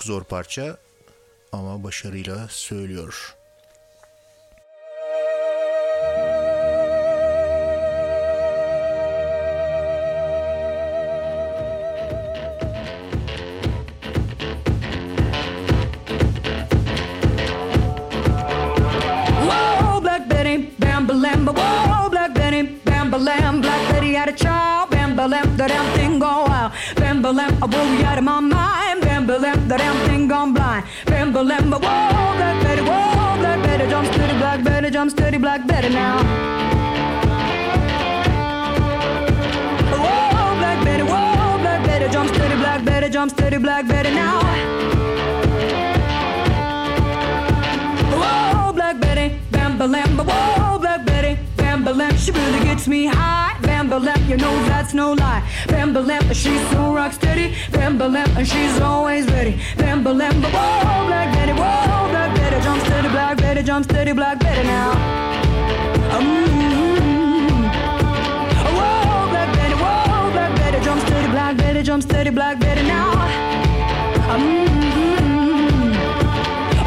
Çok 0.00 0.06
zor 0.06 0.24
parça 0.24 0.76
ama 1.52 1.84
başarıyla 1.84 2.48
söylüyor. 2.48 3.36
Whoa, 19.40 20.04
Black 20.04 20.30
Betty 23.94 24.14
had 24.14 24.28
a 24.28 24.36
child, 24.36 24.90
bam 24.90 25.16
balam, 25.16 25.56
the 25.56 25.68
damn 25.68 25.86
thing 25.94 26.18
go 26.18 26.46
wild, 26.46 26.72
bam 26.96 27.22
balam, 27.22 27.50
I 27.62 27.66
mom's 35.10 35.14
dirty 35.14 35.38
block 35.38 35.66
better 35.66 35.90
now. 35.90 36.18
Whoa, 39.98 40.58
black 40.58 40.84
better, 40.84 41.04
whoa, 41.04 41.58
black 41.58 41.84
better, 41.86 42.08
jump 42.08 42.28
steady, 42.34 42.56
black 42.56 42.84
better, 42.84 43.08
jumps 43.08 43.34
dirty 43.34 43.58
black 43.58 43.86
better 43.88 44.10
now. 44.10 44.40
Whoa, 48.20 48.72
black 48.72 49.00
Betty, 49.00 49.38
bamba 49.50 49.86
lamba, 49.88 50.24
whoa, 50.24 50.78
black 50.78 51.04
Betty, 51.06 51.38
bamba 51.56 51.96
lamb, 51.96 52.16
she 52.16 52.30
really 52.32 52.64
gets 52.64 52.86
me 52.86 53.06
high. 53.06 53.56
Bamba 53.62 54.02
lamb, 54.02 54.28
you 54.28 54.36
know 54.36 54.54
that's 54.68 54.94
no 54.94 55.12
lie. 55.12 55.42
Bamba 55.66 56.06
lamb, 56.06 56.22
she's 56.32 56.62
so 56.70 56.94
rock 56.94 57.12
steady. 57.12 57.54
Bamba 57.72 58.10
lamb, 58.12 58.30
and 58.36 58.46
she's 58.46 58.80
always 58.80 59.26
ready. 59.26 59.54
Bamba 59.76 60.14
lamb, 60.16 60.42
whoa, 60.42 61.06
black 61.06 61.32
Betty, 61.34 61.52
whoa, 61.52 62.08
black 62.10 62.34
Betty, 62.36 62.62
jump 62.62 62.80
steady, 62.84 63.08
black 63.08 63.39
Betty, 63.50 63.64
jump 63.64 63.84
steady, 63.84 64.12
Black 64.12 64.38
Betty 64.38 64.62
now. 64.62 64.92
Mm. 66.14 67.50
Whoa, 68.76 69.28
Black 69.30 69.52
Betty, 69.56 69.74
whoa, 69.74 70.30
Black 70.30 70.56
Betty, 70.56 70.84
jump 70.84 71.00
steady, 71.00 71.28
Black 71.32 71.56
Betty, 71.56 71.82
jump 71.82 72.02
steady, 72.04 72.30
Black 72.30 72.60
Betty 72.60 72.82
now. 72.86 73.10
Mm. 74.36 75.10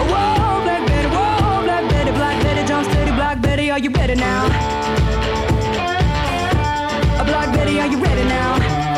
Whoa, 0.10 0.64
Black 0.64 0.88
Betty, 0.88 1.10
whoa, 1.10 1.64
Black 1.66 1.90
Betty, 1.90 2.12
Black 2.12 2.42
Betty, 2.44 2.66
jump 2.66 2.90
steady, 2.90 3.12
Black 3.12 3.42
Betty, 3.42 3.70
are 3.70 3.80
you 3.80 3.90
ready 3.90 4.16
now? 4.16 4.46
Uh, 7.20 7.26
Black 7.26 7.54
Betty, 7.54 7.78
are 7.82 7.88
you 7.88 7.98
ready 8.02 8.24
now? 8.24 8.93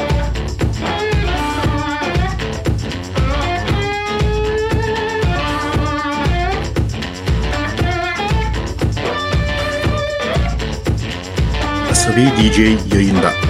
Asabi 12.15 12.31
DJ 12.37 12.59
yayında. 12.93 13.44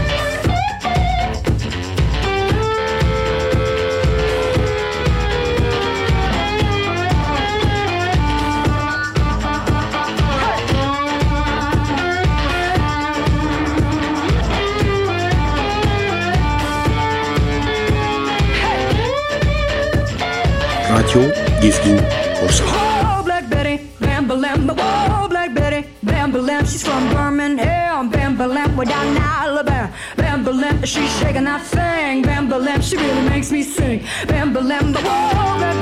She's 26.75 26.85
from 26.85 27.07
Birmingham, 27.13 28.09
bam 28.09 28.37
balam, 28.37 28.75
we're 28.75 28.83
down 28.83 29.07
in 29.07 29.17
Alabama, 29.17 29.93
bam 30.17 30.43
she's 30.85 31.19
shaking 31.19 31.45
that 31.45 31.61
thing, 31.61 32.21
bam 32.21 32.49
she 32.81 32.97
really 32.97 33.29
makes 33.29 33.49
me 33.49 33.63
sing, 33.63 34.03
bam 34.27 34.53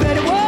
Betty, 0.04 0.22
whoa, 0.22 0.43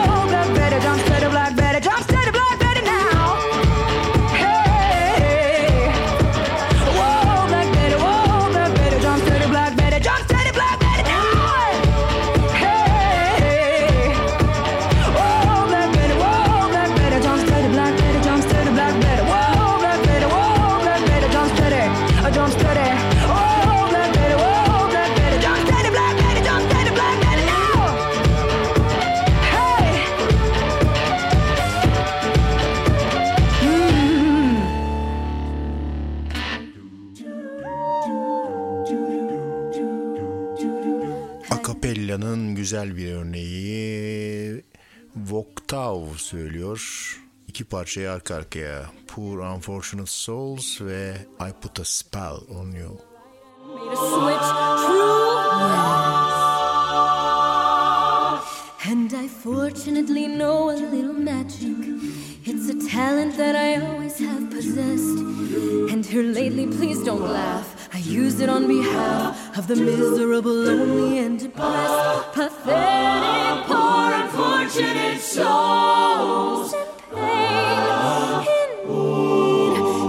güzel 42.66 42.98
bir 42.98 43.14
örneği 43.14 44.64
Voktav 45.16 46.06
söylüyor. 46.18 46.82
İki 47.48 47.64
parçayı 47.64 48.12
arka 48.12 48.36
arkaya. 48.36 48.92
Poor 49.08 49.38
Unfortunate 49.40 50.12
Souls 50.12 50.82
ve 50.82 51.18
I 51.50 51.62
Put 51.62 51.80
a 51.80 51.86
Spell 51.86 52.38
on 52.50 52.72
You. 52.72 52.98
and 58.92 59.12
i 59.12 59.28
fortunately 59.28 60.28
know 60.28 60.70
a 60.70 60.92
little 60.92 61.14
magic 61.14 61.76
it's 62.48 62.70
a 62.70 62.90
talent 62.90 63.36
that 63.38 63.56
i 63.56 63.76
always 63.88 64.20
have 64.20 64.50
possessed 64.52 65.18
and 65.92 66.06
here 66.06 66.22
lately 66.24 66.68
please 66.68 67.04
don't 67.04 67.28
laugh 67.32 67.90
i 67.94 67.98
use 67.98 68.40
it 68.40 68.50
on 68.50 68.68
behalf 68.68 69.58
of 69.58 69.68
the 69.68 69.76
miserable 69.76 70.54
lonely 70.54 71.18
and 71.18 71.40
depressed 71.40 72.34
pathetic 72.34 73.66
poor 73.66 74.14
unfortunate 74.22 75.20
souls 75.20 76.72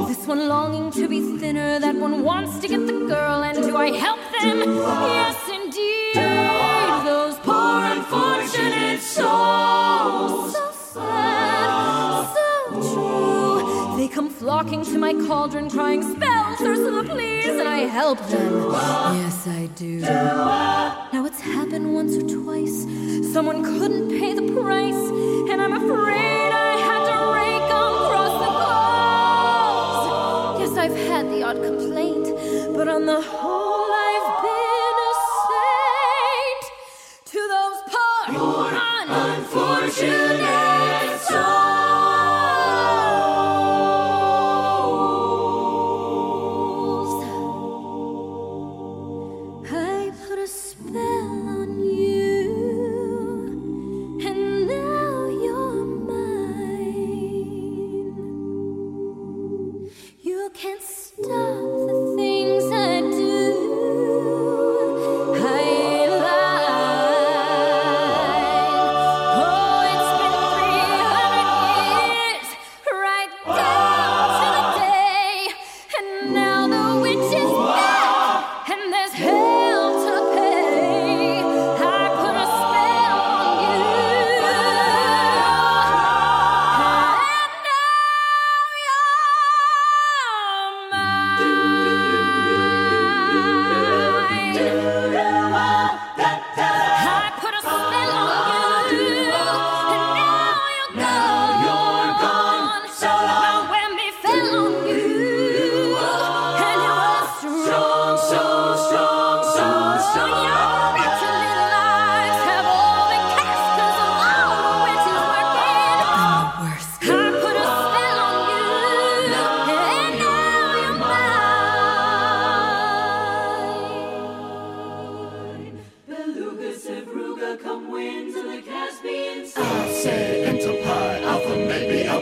this 0.09 0.27
one 0.27 0.49
longing 0.49 0.91
to 0.91 1.09
be 1.09 1.21
thinner, 1.39 1.79
that 1.79 1.95
one 1.95 2.25
wants 2.25 2.59
to 2.59 2.69
get 2.69 2.87
the 2.87 3.07
girl, 3.07 3.43
and 3.45 3.63
do 3.63 3.77
I 3.77 3.91
help 3.93 4.19
them? 4.41 4.59
Yes, 4.59 5.49
indeed. 5.49 6.17
Those 7.05 7.39
poor 7.39 7.85
unfortunate 7.95 9.01
souls. 9.01 10.53
So 10.53 10.73
sad, 10.95 11.36
come 14.17 14.31
flocking 14.31 14.83
to 14.83 14.97
my 14.97 15.13
cauldron, 15.13 15.69
crying, 15.69 16.03
Spells, 16.03 16.59
Ursula, 16.63 17.05
please, 17.05 17.49
and 17.49 17.69
I 17.69 17.81
help 17.81 18.19
them. 18.29 18.73
Yes, 19.21 19.47
I 19.47 19.67
do. 19.75 20.01
Now 20.01 21.27
it's 21.27 21.39
happened 21.39 21.93
once 21.93 22.17
or 22.17 22.23
twice. 22.23 22.87
Someone 23.31 23.63
couldn't 23.63 24.09
pay 24.09 24.33
the 24.33 24.51
price, 24.59 24.95
and 25.51 25.61
I'm 25.61 25.75
afraid 25.75 26.51
I 26.51 26.77
had 26.89 27.05
to 27.11 27.17
rake 27.37 27.71
across 27.85 28.35
the 28.45 28.51
coals. 30.55 30.61
Yes, 30.63 30.73
I've 30.79 30.97
had 31.11 31.29
the 31.29 31.43
odd 31.43 31.63
complaint, 31.63 32.75
but 32.75 32.89
on 32.89 33.05
the 33.05 33.21
whole, 33.21 33.76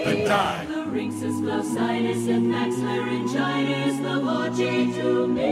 side. 0.04 0.68
The 0.68 0.84
ring 0.84 1.10
says 1.12 1.34
glossitis 1.40 2.28
and 2.28 2.50
max 2.50 2.76
laryngitis. 2.76 3.98
The 3.98 4.16
logic 4.16 4.94
to 4.96 5.26
me. 5.26 5.50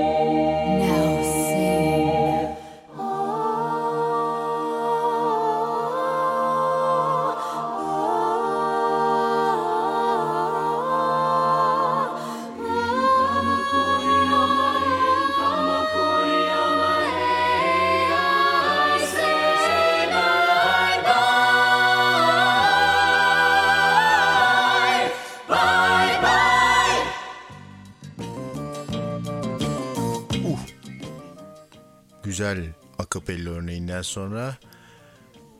Now 0.78 1.51
akapella 33.21 33.49
örneğinden 33.49 34.01
sonra 34.01 34.55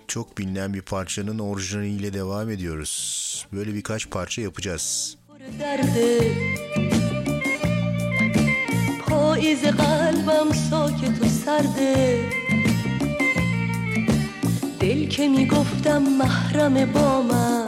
çok 0.07 0.37
bilinen 0.37 0.73
bir 0.73 0.81
parçanın 0.81 1.39
orijinaliyle 1.39 2.13
devam 2.13 2.49
ediyoruz. 2.49 3.47
Böyle 3.53 3.73
birkaç 3.73 4.09
parça 4.09 4.41
yapacağız. 4.41 5.17
درده 5.59 6.19
پاییز 9.07 9.63
قلبم 9.65 10.51
ساکت 10.69 11.21
و 11.21 11.25
سرده 11.27 12.19
دل 14.79 15.07
که 15.07 15.27
میگفتم 15.27 16.03
محرم 16.03 16.85
بامم 16.85 17.65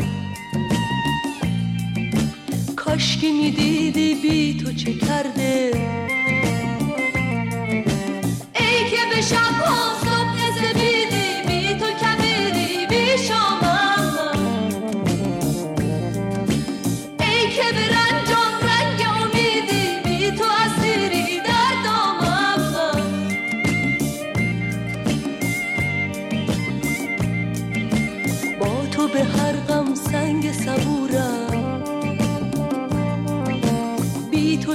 کاشکی 2.75 3.31
میدیدی 3.31 4.15
بی 4.15 4.57
تو 4.63 4.73
چه 4.73 4.93
کرده 4.93 5.71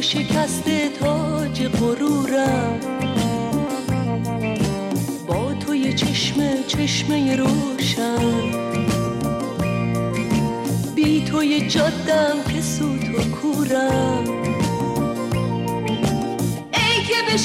شکست 0.02 0.70
تاج 1.00 1.68
غرورم. 1.68 2.80
با 5.28 5.54
تو 5.54 5.76
یه 5.76 5.94
چشمه 5.94 6.64
چشمه 6.68 7.36
روشن. 7.36 8.52
بی 10.96 11.26
تو 11.26 11.44
یه 11.44 11.70
جادم 11.70 12.44
که 12.54 12.62
سوت 12.62 13.10
و 13.10 13.22
کورم. 13.42 14.24
ای 16.74 17.04
که 17.08 17.16
به 17.32 17.38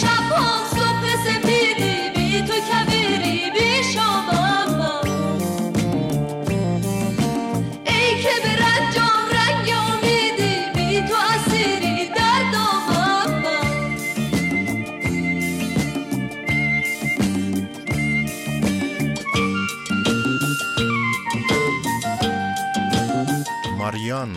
Marian 23.93 24.29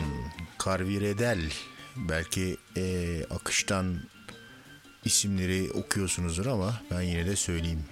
Carviredel 0.64 1.40
belki 1.96 2.56
eee, 2.76 3.24
akıştan 3.30 3.96
isimleri 5.04 5.70
okuyorsunuzdur 5.74 6.46
ama 6.46 6.74
ben 6.90 7.00
yine 7.02 7.26
de 7.26 7.36
söyleyeyim. 7.36 7.84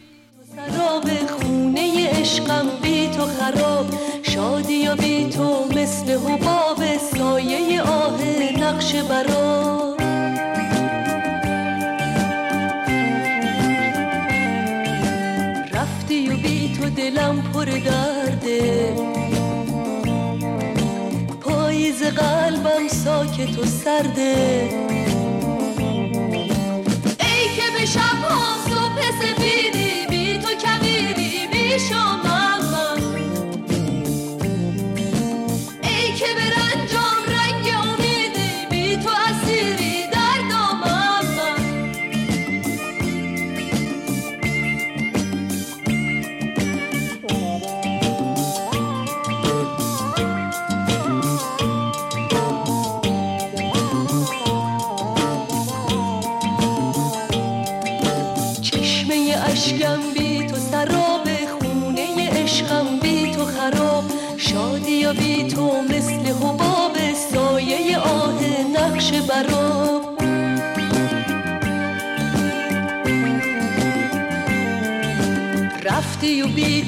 سراب 0.56 1.06
خونه 1.34 1.86
عشقم 2.20 2.66
بی 2.82 2.96
تو 3.14 3.24
خراب 3.36 3.86
شادی 4.32 4.88
و 4.88 4.94
بی 5.02 5.16
تو 5.34 5.46
مثل 5.76 6.08
حباب 6.26 6.80
سایه 7.12 7.82
آه 7.82 8.20
نقش 8.62 8.90
برا 9.10 9.50
رفتی 15.72 16.28
و 16.30 16.36
بی 16.36 16.72
تو 16.76 16.90
دلم 16.90 17.42
پر 17.52 17.64
درده 17.64 18.94
پاییز 21.95 22.15
قلبم 22.15 22.87
ساکت 22.87 23.59
و 23.59 23.65
سرده. 23.65 24.69
ای 27.19 27.55
که 27.55 27.79
به 27.79 27.85
شب 27.85 27.99
ها 27.99 28.55
صبح 28.69 29.01
سپیدی 29.21 30.07
بی 30.09 30.37
تو 30.37 30.55
کبیری 30.55 31.47
بی 31.51 31.79
شامم 31.79 32.34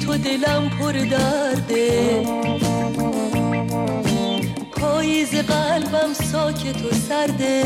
تو 0.08 0.16
دلم 0.16 0.68
پر 0.68 0.92
درده. 0.92 2.22
پاییز 4.72 5.34
قلبم 5.34 6.12
ساکت 6.32 6.84
و 6.84 6.94
سرده. 7.08 7.62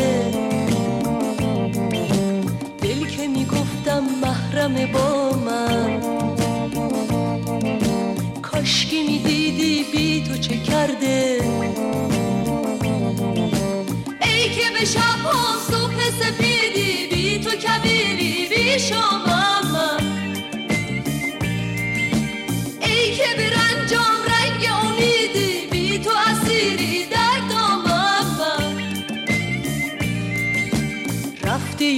دل 2.83 3.07
که 3.07 3.29
می‌گفتم 3.29 4.03
محرم 4.23 4.93
با 4.93 5.31
من. 5.47 6.01
کاشکی 8.43 9.03
می‌دیدی 9.03 9.85
بی 9.93 10.25
تو 10.29 10.37
چه 10.39 10.57
کرده. 10.57 11.41
ای 14.21 14.49
که 14.49 14.71
به 14.79 14.85
شب 14.85 15.01
ها 15.25 15.59
صبح 15.71 16.01
سپیدی 16.21 17.07
بی 17.11 17.45
تو 17.45 17.51
کبیری 17.51 18.49
بی 18.49 18.79
شامم 18.79 19.42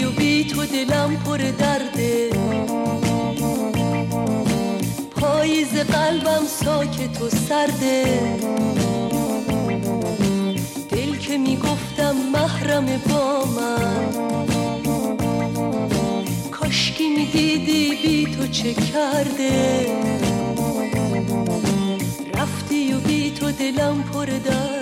و 0.03 0.11
بی 0.11 0.45
تو 0.45 0.67
دلم 0.67 1.17
پر 1.17 1.37
درده 1.37 2.31
پاییز 5.17 5.75
قلبم 5.75 6.47
ساکت 6.47 7.23
و 7.23 7.31
سرده 7.31 8.21
دل 10.91 11.17
که 11.17 11.39
می‌گفتم 11.39 12.17
محرم 12.33 12.87
با 13.09 13.45
من. 13.45 14.13
کاشکی 16.51 17.09
می‌دیدی 17.09 17.91
بی 18.03 18.37
تو 18.37 18.47
چه 18.47 18.75
کرده. 18.75 19.87
رفتی 22.35 22.93
و 22.93 22.99
بی 22.99 23.31
تو 23.31 23.51
دلم 23.51 24.03
پر 24.03 24.25
درده 24.25 24.74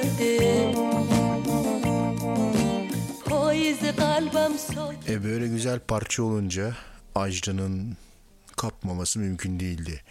E 5.08 5.24
böyle 5.24 5.48
güzel 5.48 5.80
parça 5.80 6.22
olunca 6.22 6.76
Ajda'nın 7.14 7.96
kapmaması 8.56 9.18
mümkün 9.18 9.60
değildi. 9.60 10.02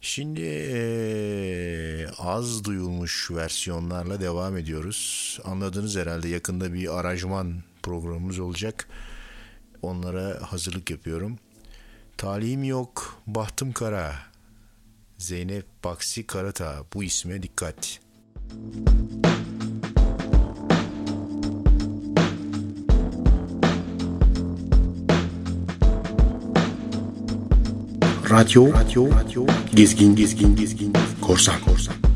Şimdi 0.00 0.40
eee, 0.40 2.06
az 2.18 2.64
duyulmuş 2.64 3.30
versiyonlarla 3.30 4.20
devam 4.20 4.56
ediyoruz. 4.56 5.38
Anladınız 5.44 5.96
herhalde 5.96 6.28
yakında 6.28 6.72
bir 6.72 6.98
aranjman 6.98 7.54
programımız 7.82 8.38
olacak. 8.38 8.88
Onlara 9.82 10.38
hazırlık 10.52 10.90
yapıyorum. 10.90 11.38
Talihim 12.16 12.64
yok, 12.64 13.22
bahtım 13.26 13.72
kara. 13.72 14.14
Zeynep 15.18 15.66
Baksi 15.84 16.26
Karata 16.26 16.84
bu 16.94 17.04
isme 17.04 17.42
dikkat. 17.42 18.00
Radyo, 28.28 28.72
radyo, 28.72 29.08
radyo, 29.08 29.46
gezgin, 29.72 30.14
gezgin, 30.14 30.54
gezgin, 30.56 30.92
korsan, 31.20 31.56
korsan. 31.64 32.07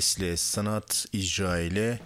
Sesle 0.00 0.36
sanat 0.36 1.06
icra 1.12 1.58
ile 1.58 1.98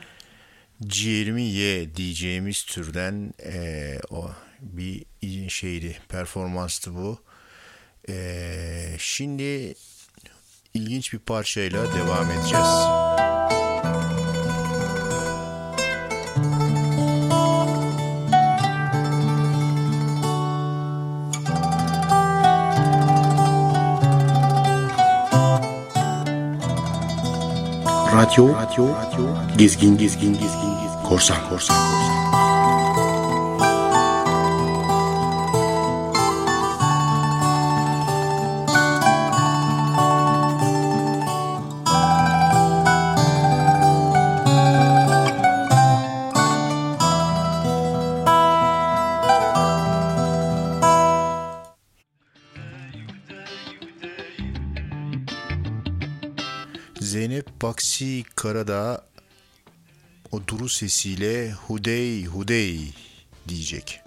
ciğerimi 0.86 1.42
ye 1.42 1.94
diyeceğimiz 1.96 2.62
türden 2.64 3.34
eee, 3.44 4.00
o 4.10 4.30
bir 4.60 5.04
şeydi 5.48 5.98
performanstı 6.08 6.94
bu. 6.94 7.18
Eee, 8.08 8.96
şimdi 8.98 9.74
ilginç 10.74 11.12
bir 11.12 11.18
parçayla 11.18 11.94
devam 11.94 12.30
edeceğiz. 12.30 13.33
Radyo, 28.34 28.50
radyo, 28.90 29.26
gezgin, 29.56 29.96
gezgin, 29.96 30.32
gezgin, 30.32 30.74
gezgin, 30.82 31.02
korsan, 31.06 31.38
korsan, 31.48 31.76
korsan. 31.76 32.13
Baksi 57.94 58.24
Karadağ 58.34 59.04
o 60.32 60.48
duru 60.48 60.68
sesiyle 60.68 61.52
Hudey 61.52 62.24
Hudey 62.24 62.92
diyecek. 63.48 64.03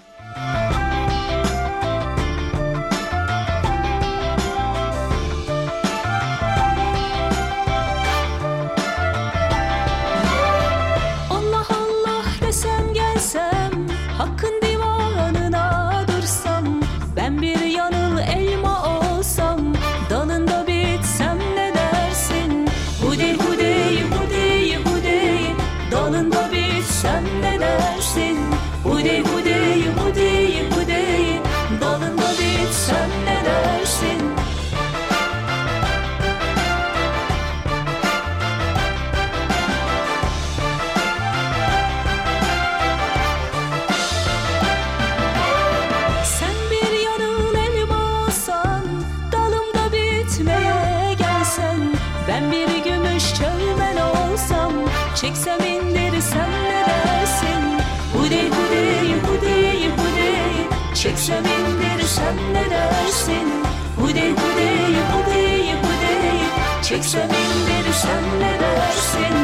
Çeksem 66.97 67.29
indirsem 67.29 68.23
ne 68.39 68.59
dersin 68.59 69.37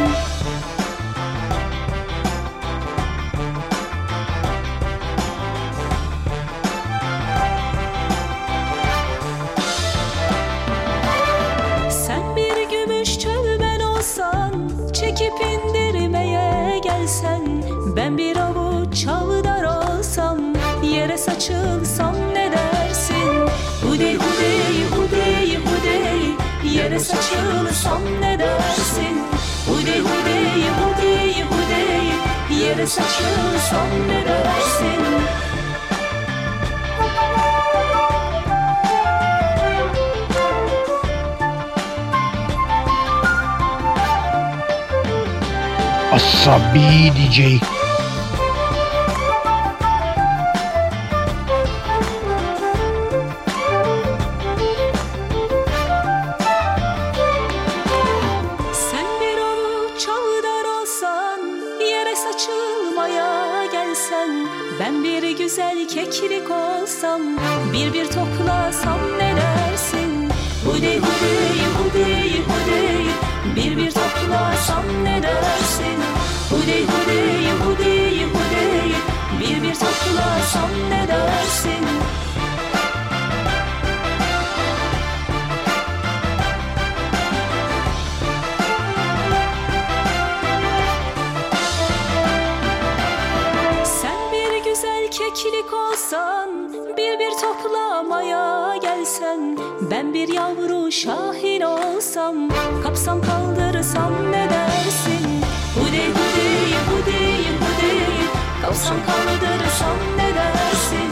Sen 11.90 12.36
bir 12.36 12.70
gümüş 12.70 13.20
çölmen 13.20 13.80
olsan 13.80 14.70
Çekip 14.94 15.34
indirmeye 15.42 16.80
gelsen 16.80 17.64
Ben 17.96 18.18
bir 18.18 18.36
avuç 18.38 19.06
çavdar 19.06 19.64
olsam 19.64 20.40
Yere 20.84 21.18
saçılsam 21.18 22.13
Yere 32.84 32.92
saçılsam 32.92 33.88
ne 34.08 34.26
dersin 34.26 35.04
Asabi 46.12 47.12
DJ. 47.16 47.40
Kapsam 108.84 109.06
kaldırırsam 109.06 109.98
ne 110.18 110.36
dersin? 110.36 111.12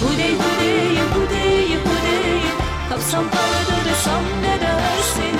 Hudey 0.00 0.34
hudey 0.34 0.98
hudey 0.98 1.76
hudey 1.76 2.42
Kapsam 2.88 3.24
kaldırırsam 3.30 4.22
ne 4.42 4.60
dersin? 4.60 5.38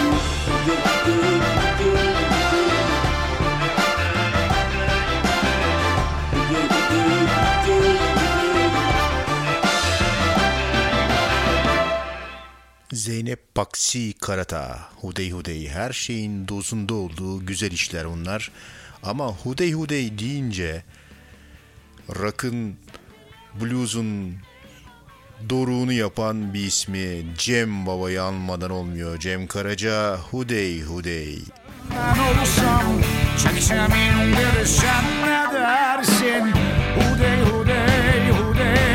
Zeynep 12.93 13.57
Baksi 13.57 14.13
Karata, 14.13 14.79
Hudey 15.01 15.31
Hudey 15.31 15.69
her 15.69 15.93
şeyin 15.93 16.49
dozunda 16.49 16.95
olduğu 16.95 17.47
güzel 17.47 17.73
işler 17.73 18.05
onlar. 18.05 18.51
Ama 19.03 19.27
Hudey 19.29 19.73
Hudey 19.73 20.19
deyince 20.19 20.85
rock'ın, 22.09 22.77
blues'un 23.61 24.35
doruğunu 25.51 25.93
yapan 25.93 26.55
bir 26.55 26.65
ismi 26.65 27.25
Cem 27.39 27.87
Baba'yı 27.87 28.23
anmadan 28.23 28.71
olmuyor. 28.71 29.19
Cem 29.19 29.47
Karaca, 29.47 30.17
Hudey 30.17 30.83
Hudey. 30.83 31.39
Ben 31.91 32.41
olsam 32.41 33.03
çeksem 33.43 33.91
indirsem 33.93 35.05
ne 35.25 35.55
dersin? 35.55 36.53
Hudey 36.95 37.41
hudey 37.41 38.31
hudey 38.31 38.92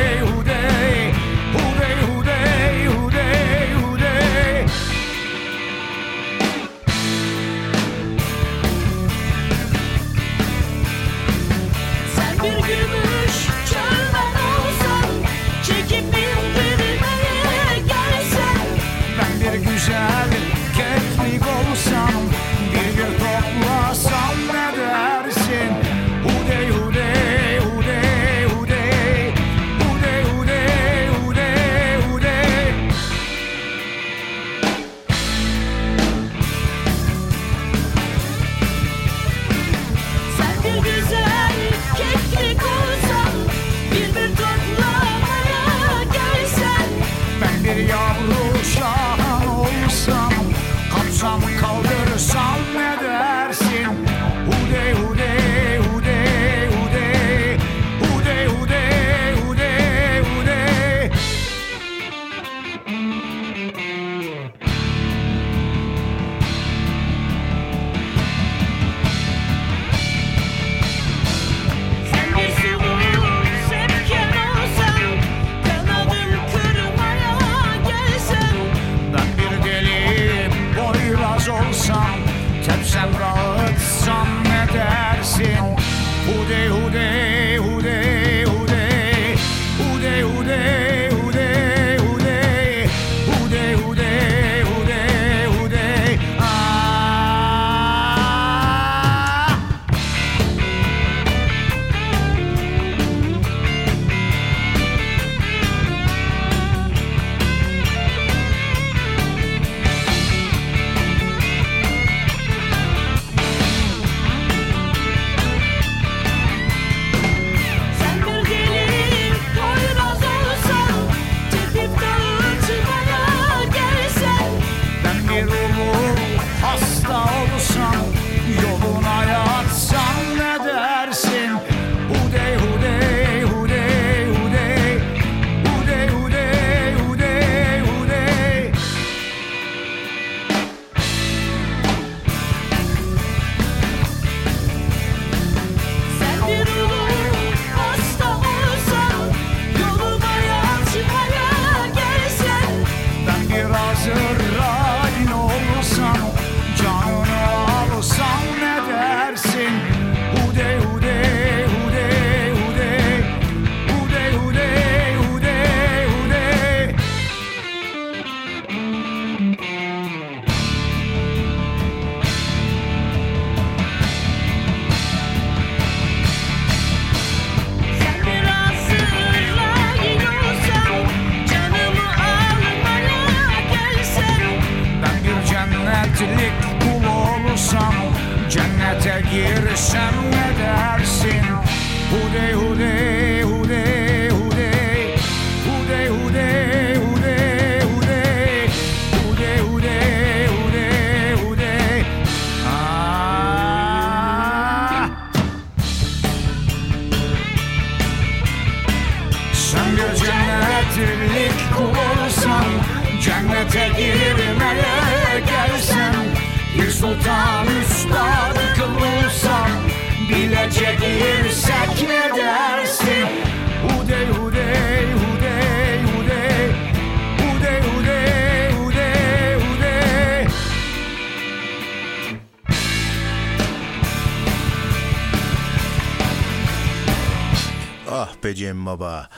be 238.48 238.56
Cem 238.56 238.86
Baba. 238.86 239.30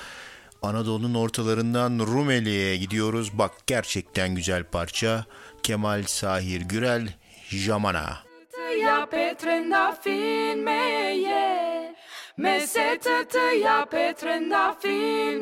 Anadolu'nun 0.62 1.14
ortalarından 1.14 2.00
Rumeli'ye 2.00 2.78
gidiyoruz. 2.78 3.38
Bak 3.38 3.52
gerçekten 3.68 4.36
güzel 4.36 4.64
parça. 4.64 5.26
Kemal 5.64 6.04
Sahir 6.04 6.62
Gürel, 6.62 7.10
Jamana. 7.50 8.24
Tăia 8.52 9.08
pe 9.12 9.36
trandafir 9.40 10.56
meie 10.56 11.96
Mesetă 12.38 13.24
tăia 13.30 13.88
pe 13.92 14.14
trandafir 14.20 15.40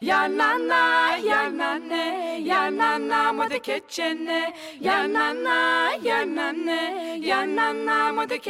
Ya 0.00 0.26
na 0.28 0.50
ya 1.28 1.48
na 1.58 1.70
ya 2.50 2.70
na 2.70 2.98
na 2.98 3.32
mă 3.32 3.46
Ya 4.80 5.06
na 5.06 5.26
ya 6.02 6.24
na 6.24 6.52
ya 7.20 7.44
na 7.44 7.72
na 7.72 8.10
mă 8.10 8.24
de 8.24 8.40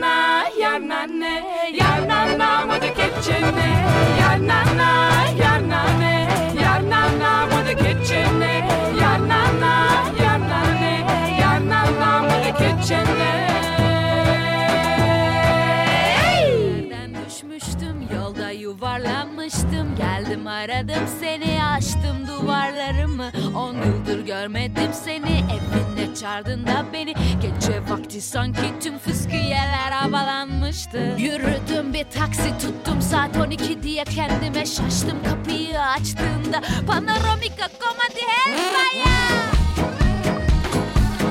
na, 0.00 0.48
yar 0.58 0.80
na 0.80 1.06
ne, 1.06 1.70
yar 1.72 2.06
na 2.06 2.36
na 2.36 2.66
with 2.66 2.82
the 2.82 2.90
kitchen. 2.98 4.15
geldim 20.26 20.46
aradım 20.46 21.08
seni 21.20 21.64
açtım 21.64 22.26
duvarlarımı. 22.28 23.30
On 23.56 23.74
yıldır 23.74 24.26
görmedim 24.26 24.92
seni 25.04 25.44
evine 25.44 26.14
çağırdın 26.14 26.66
da 26.66 26.86
beni. 26.92 27.14
Gece 27.42 27.82
vakti 27.88 28.20
sanki 28.20 28.80
tüm 28.82 28.98
fıskiyeler 28.98 29.92
havalanmıştı. 29.92 31.14
Yürüdüm 31.18 31.92
bir 31.92 32.04
taksi 32.04 32.58
tuttum 32.58 33.02
saat 33.02 33.36
12 33.36 33.82
diye 33.82 34.04
kendime 34.04 34.66
şaştım. 34.66 35.18
Kapıyı 35.30 35.80
açtığımda 35.80 36.60
panoramika 36.86 37.68
komadi 37.80 38.20
helvaya 38.44 39.16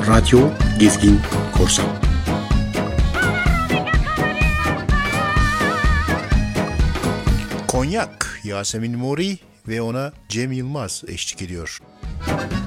Radyo 0.07 0.39
Gezgin 0.80 1.22
Korsan. 1.57 1.85
Konyak. 7.67 8.24
Yasemin 8.45 8.97
Mori 8.97 9.38
ve 9.67 9.81
ona 9.81 10.11
Cem 10.30 10.51
Yılmaz 10.51 11.03
eşlik 11.07 11.41
ediyor. 11.41 11.80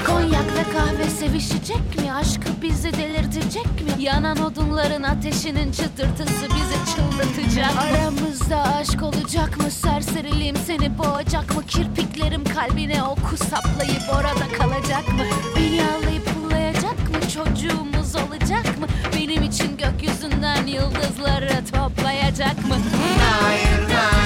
Konyak'ta 0.07 0.63
kahve 0.73 1.11
sevişecek 1.11 1.99
mi? 2.03 2.13
Aşkı 2.13 2.63
bizi 2.63 2.93
delirtecek 2.93 3.65
mi? 3.67 4.03
Yanan 4.03 4.39
odunların 4.43 5.03
ateşinin 5.03 5.73
çıtırtısı 5.73 6.43
bizi 6.43 6.97
çıldırtacak 6.97 7.75
mı? 7.75 7.81
Aramızda 7.81 8.75
aşk 8.75 9.03
olacak 9.03 9.57
mı? 9.59 9.71
Serseriliğim 9.71 10.57
seni 10.57 10.99
boğacak 10.99 11.57
mı? 11.57 11.67
Kirpiklerim 11.67 12.45
kalbine 12.45 13.03
oku 13.03 13.37
saplayıp 13.37 14.03
orada 14.13 14.59
kalacak 14.59 15.09
mı? 15.09 15.25
Beni 15.57 15.83
ağlayıp 15.85 16.27
pullayacak 16.35 16.99
mı? 17.11 17.21
Çocuğumuz 17.35 18.15
olacak 18.17 18.79
mı? 18.79 18.87
Benim 19.17 19.43
için 19.43 19.77
gökyüzünden 19.77 20.67
yıldızları 20.67 21.65
toplayacak 21.73 22.69
mı? 22.69 22.77
Hayır, 23.19 23.91
hayır. 23.95 24.18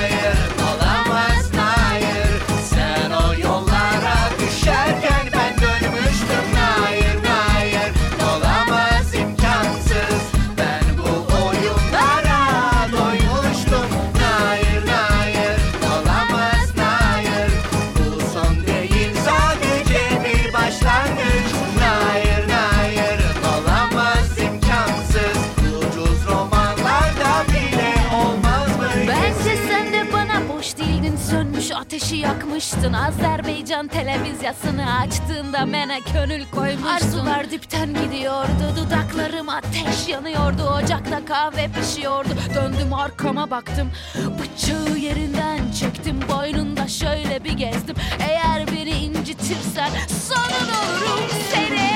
Yakmıştın 32.63 32.93
Azerbaycan 32.93 33.89
televizyasını 33.89 34.99
açtığında 34.99 35.67
mene 35.67 35.99
gönül 36.15 36.45
koymuştun. 36.47 36.89
Arzular 36.89 37.51
dipten 37.51 37.95
gidiyordu 37.95 38.77
dudaklarım 38.77 39.49
ateş 39.49 40.09
yanıyordu. 40.09 40.63
Ocakta 40.63 41.25
kahve 41.25 41.69
pişiyordu. 41.69 42.29
Döndüm 42.55 42.95
arkama 42.95 43.51
baktım 43.51 43.91
Bıçağı 44.15 44.99
yerinden 44.99 45.73
çektim. 45.81 46.21
Boynunda 46.29 46.89
şöyle 46.89 47.45
bir 47.45 47.53
gezdim. 47.53 47.97
Eğer 48.29 48.67
beni 48.67 48.91
incitirsen 48.91 49.91
sonun 50.29 50.69
olurum 50.83 51.31
senin 51.53 51.92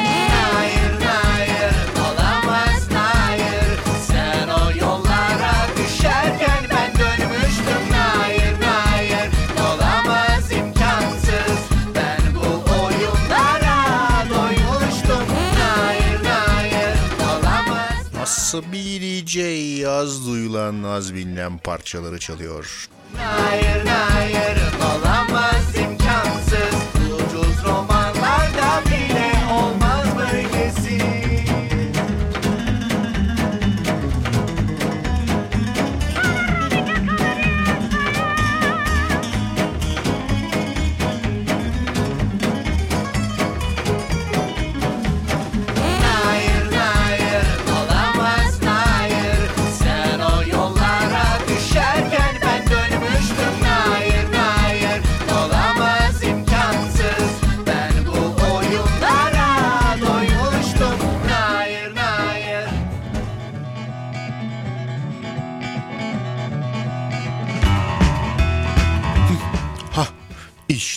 olamaz 18.57 18.67
Asabi 18.67 19.01
DJ 19.01 19.85
az 19.87 20.27
duyulan 20.27 20.83
az 20.83 21.15
bilinen 21.15 21.59
parçaları 21.59 22.19
çalıyor. 22.19 22.89
Hayır 23.17 23.87
hayır 23.87 24.59
olamaz 24.81 25.77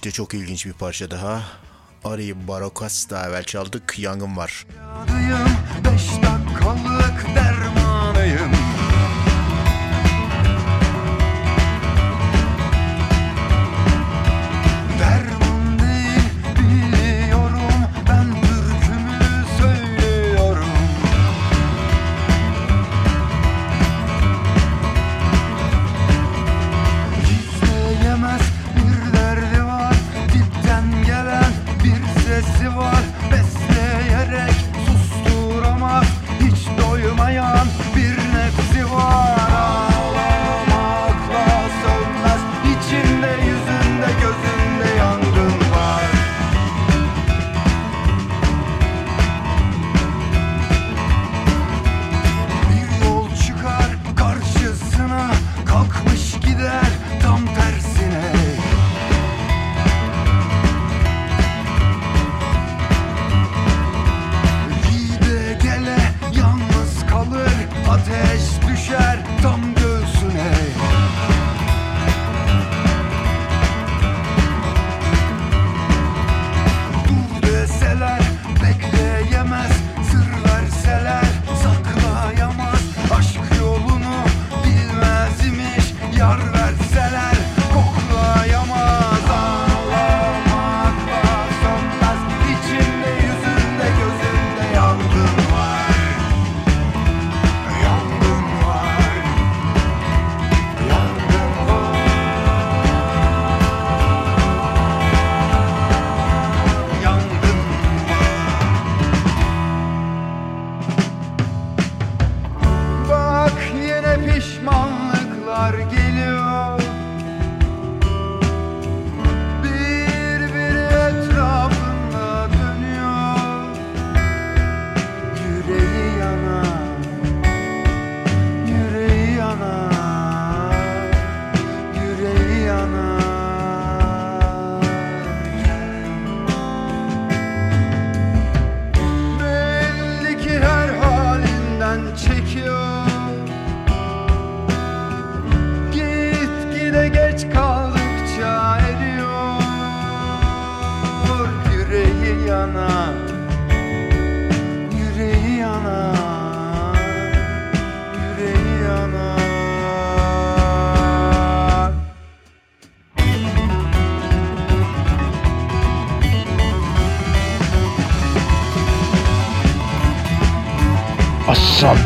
işte 0.10 0.18
çok 0.18 0.34
ilginç 0.34 0.66
bir 0.66 0.74
parça 0.74 1.12
daha. 1.12 1.42
Ari 2.04 2.48
Barokas 2.48 3.10
daha 3.10 3.30
evvel 3.30 3.44
çaldık. 3.44 4.00
Yangın 4.00 4.38
var. 4.38 4.66
Beş 5.78 5.79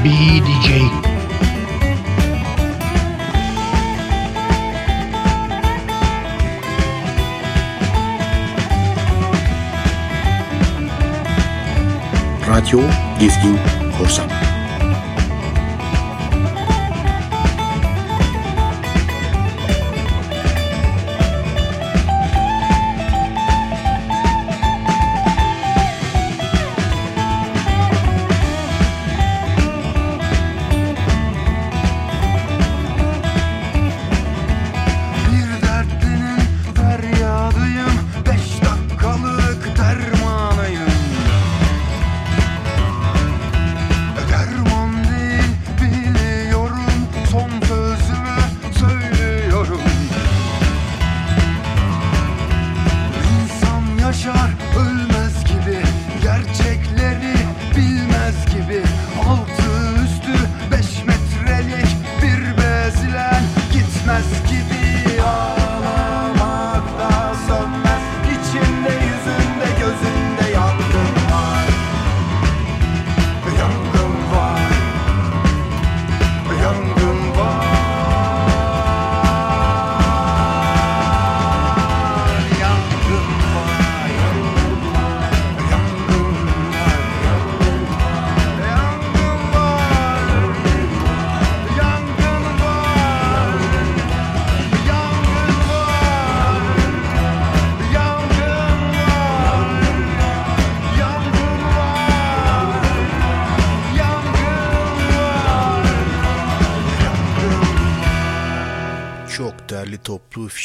Asabi 0.03 0.43
DJ. 0.43 0.83
Radyo 12.43 12.83
Gezgin 13.19 13.55
Korsan. 13.97 14.32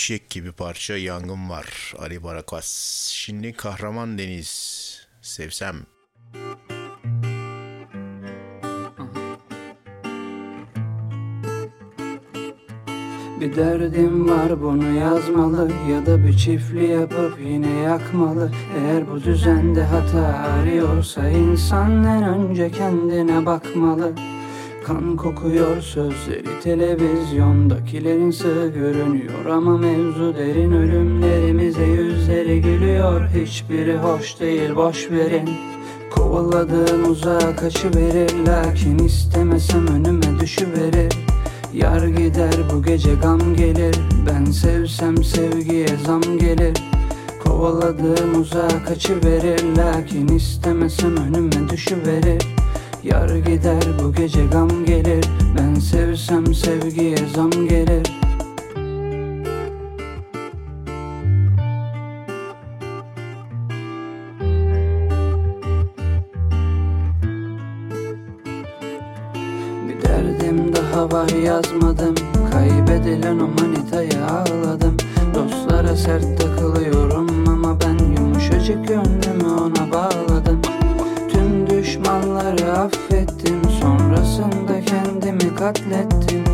Fişek 0.09 0.31
gibi 0.31 0.53
parça 0.53 0.97
yangın 0.97 1.51
var 1.51 1.95
Ali 1.99 2.23
Barakas. 2.23 2.67
Şimdi 3.13 3.53
Kahraman 3.53 4.19
Deniz 4.19 5.07
sevsem. 5.23 5.77
Bir 13.41 13.57
derdim 13.57 14.29
var 14.29 14.63
bunu 14.63 14.95
yazmalı 14.95 15.73
Ya 15.91 16.07
da 16.07 16.27
bir 16.27 16.37
çiftli 16.37 16.87
yapıp 16.87 17.39
yine 17.41 17.71
yakmalı 17.71 18.53
Eğer 18.79 19.11
bu 19.11 19.23
düzende 19.23 19.83
hata 19.83 20.27
arıyorsa 20.27 21.29
insan 21.29 22.05
en 22.05 22.23
önce 22.23 22.71
kendine 22.71 23.47
bakmalı 23.47 24.15
Kan 24.89 25.17
kokuyor 25.17 25.81
sözleri 25.81 26.61
televizyondakilerin 26.63 28.31
sığ 28.31 28.73
görünüyor. 28.75 29.47
Ama 29.47 29.79
mevzu 29.79 30.35
derin 30.35 30.73
ölümlerimize 30.73 31.85
yüzleri 31.85 32.61
gülüyor. 32.61 33.29
Hiçbiri 33.29 33.97
hoş 33.99 34.41
değil 34.41 34.77
boş 34.77 35.11
verin. 35.11 35.51
Kovaladığım 36.11 37.11
uzağa 37.11 37.57
kaçıverir 37.57 38.47
Lakin 38.47 38.99
istemesem 38.99 39.87
önüme 39.87 40.41
düşüverir. 40.41 41.13
Yar 41.75 42.07
gider 42.07 42.55
bu 42.73 42.83
gece 42.83 43.15
gam 43.15 43.57
gelir. 43.57 43.97
Ben 44.27 44.45
sevsem 44.45 45.25
sevgiye 45.25 45.89
zam 46.07 46.23
gelir. 46.39 46.75
Kovaladığım 47.45 48.41
uzağa 48.41 48.85
kaçıverir 48.89 49.77
Lakin 49.77 50.29
istemesem 50.29 51.17
önüme 51.17 51.69
düşüverir 51.71 52.58
Yar 53.11 53.29
gider 53.29 53.85
bu 54.03 54.13
gece 54.13 54.47
gam 54.47 54.85
gelir. 54.87 55.25
Ben 55.59 55.75
sevsem 55.75 56.55
sevgiye 56.55 57.17
zam 57.35 57.51
gelir. 57.51 58.07
Bir 69.89 70.03
derdim 70.03 70.73
daha 70.77 71.13
var 71.13 71.29
yazmadım. 71.45 72.15
Kaybedilen 72.53 73.39
o 73.39 73.49
manitaya 73.49 74.27
ağladım. 74.27 74.97
Dostlara 75.35 75.97
sert 75.97 76.41
takılıyorum 76.41 77.49
ama 77.49 77.79
ben 77.81 77.99
yumuşacık 78.05 78.89
gönlümü 78.89 79.49
ona 79.49 79.93
bağladım 79.93 80.38
Düşmanları 82.09 82.73
affettim 82.73 83.63
Sonrasında 83.81 84.81
kendimi 84.87 85.55
katlettim. 85.55 86.45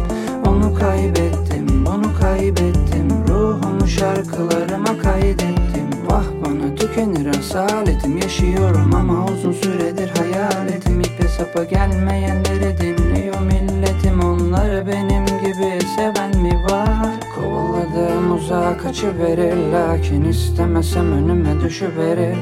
Onu 0.47 0.75
kaybettim, 0.75 1.87
bunu 1.87 2.21
kaybettim. 2.21 3.09
Ruhumu 3.29 3.87
şarkılarıma 3.87 4.99
kaydettim. 5.03 5.89
Vah 6.11 6.25
bana 6.45 6.75
tükenir 6.75 7.27
asaletim 7.39 8.17
Yaşıyorum 8.17 8.95
ama 8.95 9.27
uzun 9.27 9.53
süredir 9.53 10.09
hayaletim. 10.09 11.01
İpe 11.01 11.29
sapa 11.29 11.65
gelmeyenleri 11.65 12.79
dinliyor 12.81 13.41
milletim. 13.41 14.21
Onları 14.21 14.87
benim 14.87 15.25
gibi 15.27 15.79
seven 15.97 16.37
mi 16.37 16.65
var? 16.71 17.07
Kovaladığım 17.35 18.33
uzağa 18.33 18.79
kaçıverir. 18.79 19.57
Lakin 19.73 20.25
istemesem 20.25 21.13
önüme 21.13 21.61
düşüverir 21.61 22.37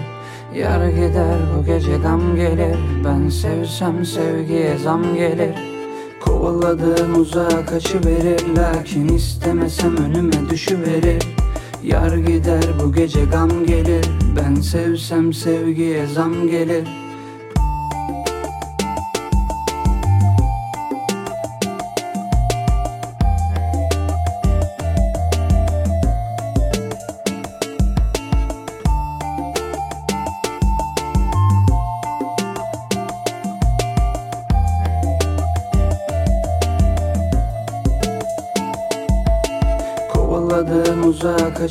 Yar 0.54 0.88
gider 0.88 1.38
bu 1.56 1.66
gece 1.66 1.96
gam 1.96 2.36
gelir. 2.36 2.76
Ben 3.04 3.28
sevsem 3.28 4.04
sevgiye 4.04 4.78
zam 4.78 5.14
gelir. 5.14 5.54
Kovaladığım 6.20 7.20
uzağa 7.20 7.66
kaçıverir. 7.66 8.56
Lakin 8.56 9.08
istemesem 9.08 9.96
önüme 9.96 10.50
düşüverir. 10.50 11.22
Yar 11.82 12.16
gider 12.16 12.64
bu 12.82 12.92
gece 12.92 13.24
gam 13.24 13.66
gelir. 13.66 14.06
Ben 14.36 14.54
sevsem 14.54 15.32
sevgiye 15.32 16.06
zam 16.06 16.48
gelir 16.48 17.01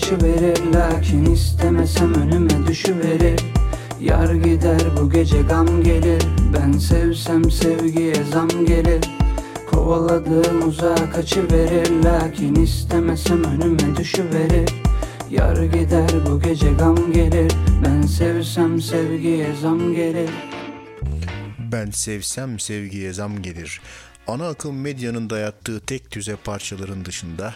uzağa 0.01 0.17
kaçıverir 0.17 0.73
Lakin 0.73 1.25
istemesem 1.25 2.13
önüme 2.13 2.67
düşüverir. 2.67 3.39
Yar 4.01 4.33
gider 4.33 4.81
bu 4.97 5.09
gece 5.09 5.41
gam 5.41 5.83
gelir. 5.83 6.23
Ben 6.53 6.71
sevsem 6.71 7.51
sevgiye 7.51 8.15
zam 8.31 8.65
gelir. 8.65 9.01
Kovaladığım 9.71 10.67
uzağa 10.67 11.09
kaçıverir. 11.11 12.03
Lakin 12.03 12.55
istemesem 12.55 13.43
önüme 13.43 13.97
düşüverir. 13.97 14.69
Yar 15.29 15.63
gider 15.63 16.09
bu 16.29 16.41
gece 16.41 16.71
gam 16.71 17.13
gelir. 17.13 17.51
Ben 17.85 18.01
sevsem 18.01 18.81
sevgiye 18.81 19.55
zam 19.61 19.93
gelir. 19.93 20.29
Ben 21.71 21.91
sevsem 21.91 22.59
sevgiye 22.59 23.13
zam 23.13 23.41
gelir. 23.41 23.81
Ana 24.27 24.47
akım 24.47 24.81
medyanın 24.81 25.29
dayattığı 25.29 25.79
tek 25.79 26.11
düze 26.11 26.35
parçaların 26.35 27.05
dışında 27.05 27.53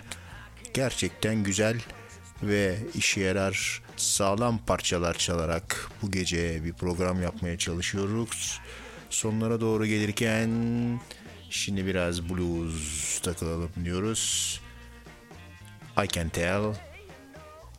gerçekten 0.73 1.43
güzel 1.43 1.77
ve 2.43 2.77
işe 2.95 3.21
yarar 3.21 3.81
sağlam 3.97 4.57
parçalar 4.57 5.17
çalarak 5.17 5.89
bu 6.01 6.11
gece 6.11 6.63
bir 6.63 6.73
program 6.73 7.21
yapmaya 7.21 7.57
çalışıyoruz. 7.57 8.59
sonlara 9.09 9.61
doğru 9.61 9.85
gelirken 9.85 10.49
şimdi 11.49 11.85
biraz 11.85 12.29
blues 12.29 13.19
takılalım 13.19 13.69
diyoruz. 13.85 14.61
I 16.03 16.07
Can 16.07 16.29
Tell 16.29 16.63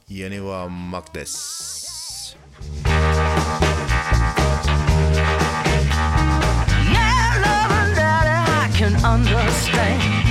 Yaniva 0.09 0.69
Magdes. 0.69 2.37
Yeah, 6.95 7.37
loving 7.43 7.97
daddy, 7.97 8.69
I 8.69 8.78
can 8.78 8.95
understand. 9.15 10.26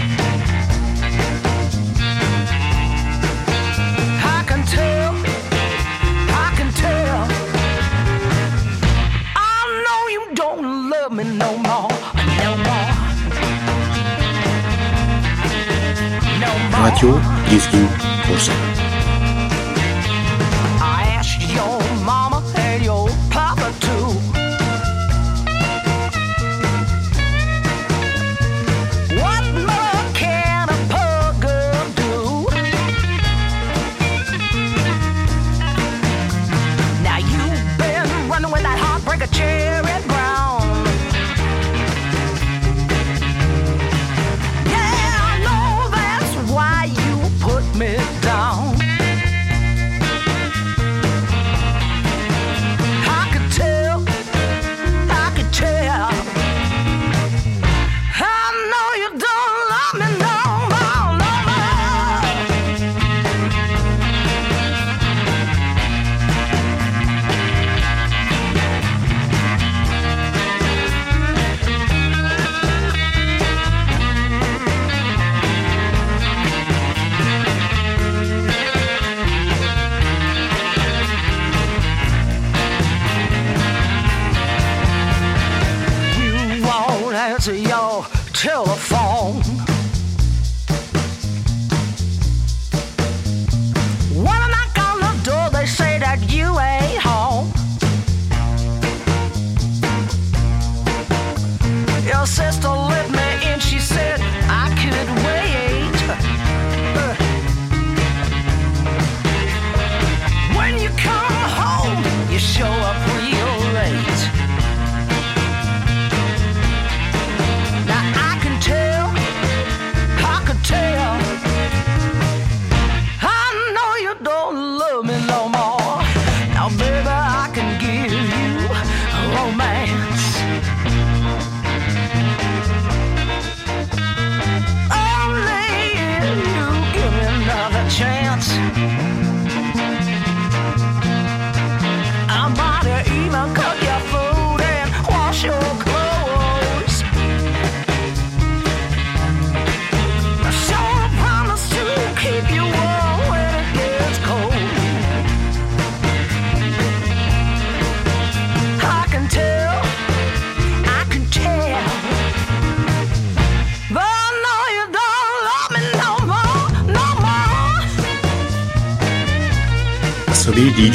Radyo 16.86 17.18
Gezgin 17.50 17.90
Korsan. 18.30 18.75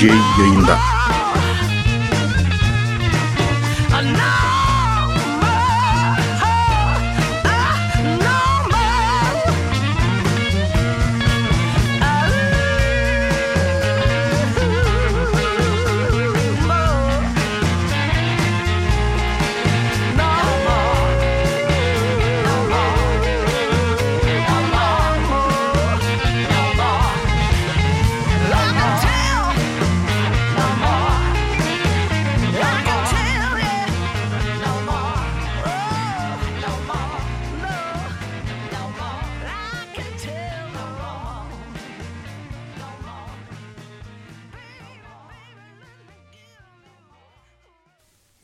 DJ 0.01 0.09
yayında. 0.41 0.90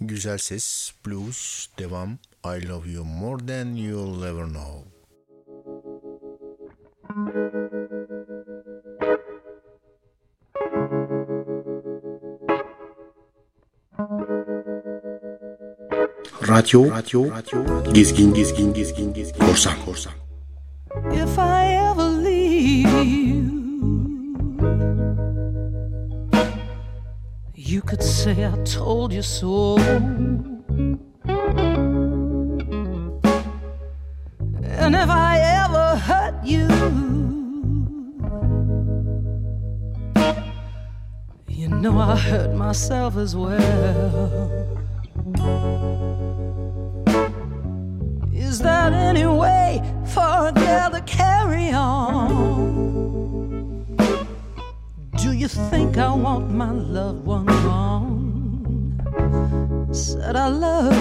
Güzel 0.06 0.38
ses, 0.38 0.94
blues, 1.04 1.68
devam. 1.78 2.18
I 2.44 2.60
love 2.60 2.86
you 2.86 3.04
more 3.04 3.38
than 3.38 3.74
you'll 3.74 4.24
ever 4.24 4.46
know. 4.46 4.84
Radyo, 16.40 16.90
radyo, 16.90 17.22
gezgin, 17.92 18.34
gezgin, 18.34 18.72
gezgin, 18.74 19.12
gezgin, 19.12 19.40
korsan, 19.46 19.74
korsan. 19.84 20.25
Told 29.22 29.80
you. 29.80 31.00
And 34.64 34.94
if 34.94 35.08
I 35.08 35.38
ever 35.64 35.96
hurt 35.96 36.44
you, 36.44 36.68
you 41.48 41.68
know 41.68 41.98
I 41.98 42.16
hurt 42.16 42.54
myself 42.54 43.16
as 43.16 43.34
well. 43.34 44.76
Is 48.34 48.58
that 48.60 48.92
any 48.92 49.26
way 49.26 49.82
for 50.04 50.48
a 50.48 50.52
girl 50.52 50.90
to 50.90 51.00
carry 51.06 51.70
on? 51.70 52.26
Do 55.16 55.32
you 55.32 55.48
think 55.48 55.96
I 55.98 56.12
want 56.14 56.50
my 56.50 56.70
loved 56.70 57.24
one 57.24 57.45
our 60.46 60.52
love. 60.52 60.95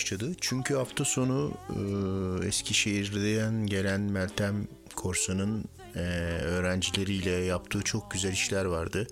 Başladı. 0.00 0.32
Çünkü 0.40 0.74
hafta 0.74 1.04
sonu 1.04 1.52
eee, 1.76 2.48
Eskişehir'den 2.48 3.66
gelen 3.66 4.00
Meltem 4.00 4.68
Korsan'ın 4.96 5.64
eee, 5.96 6.02
öğrencileriyle 6.40 7.30
yaptığı 7.30 7.82
çok 7.82 8.10
güzel 8.10 8.32
işler 8.32 8.64
vardı. 8.64 9.06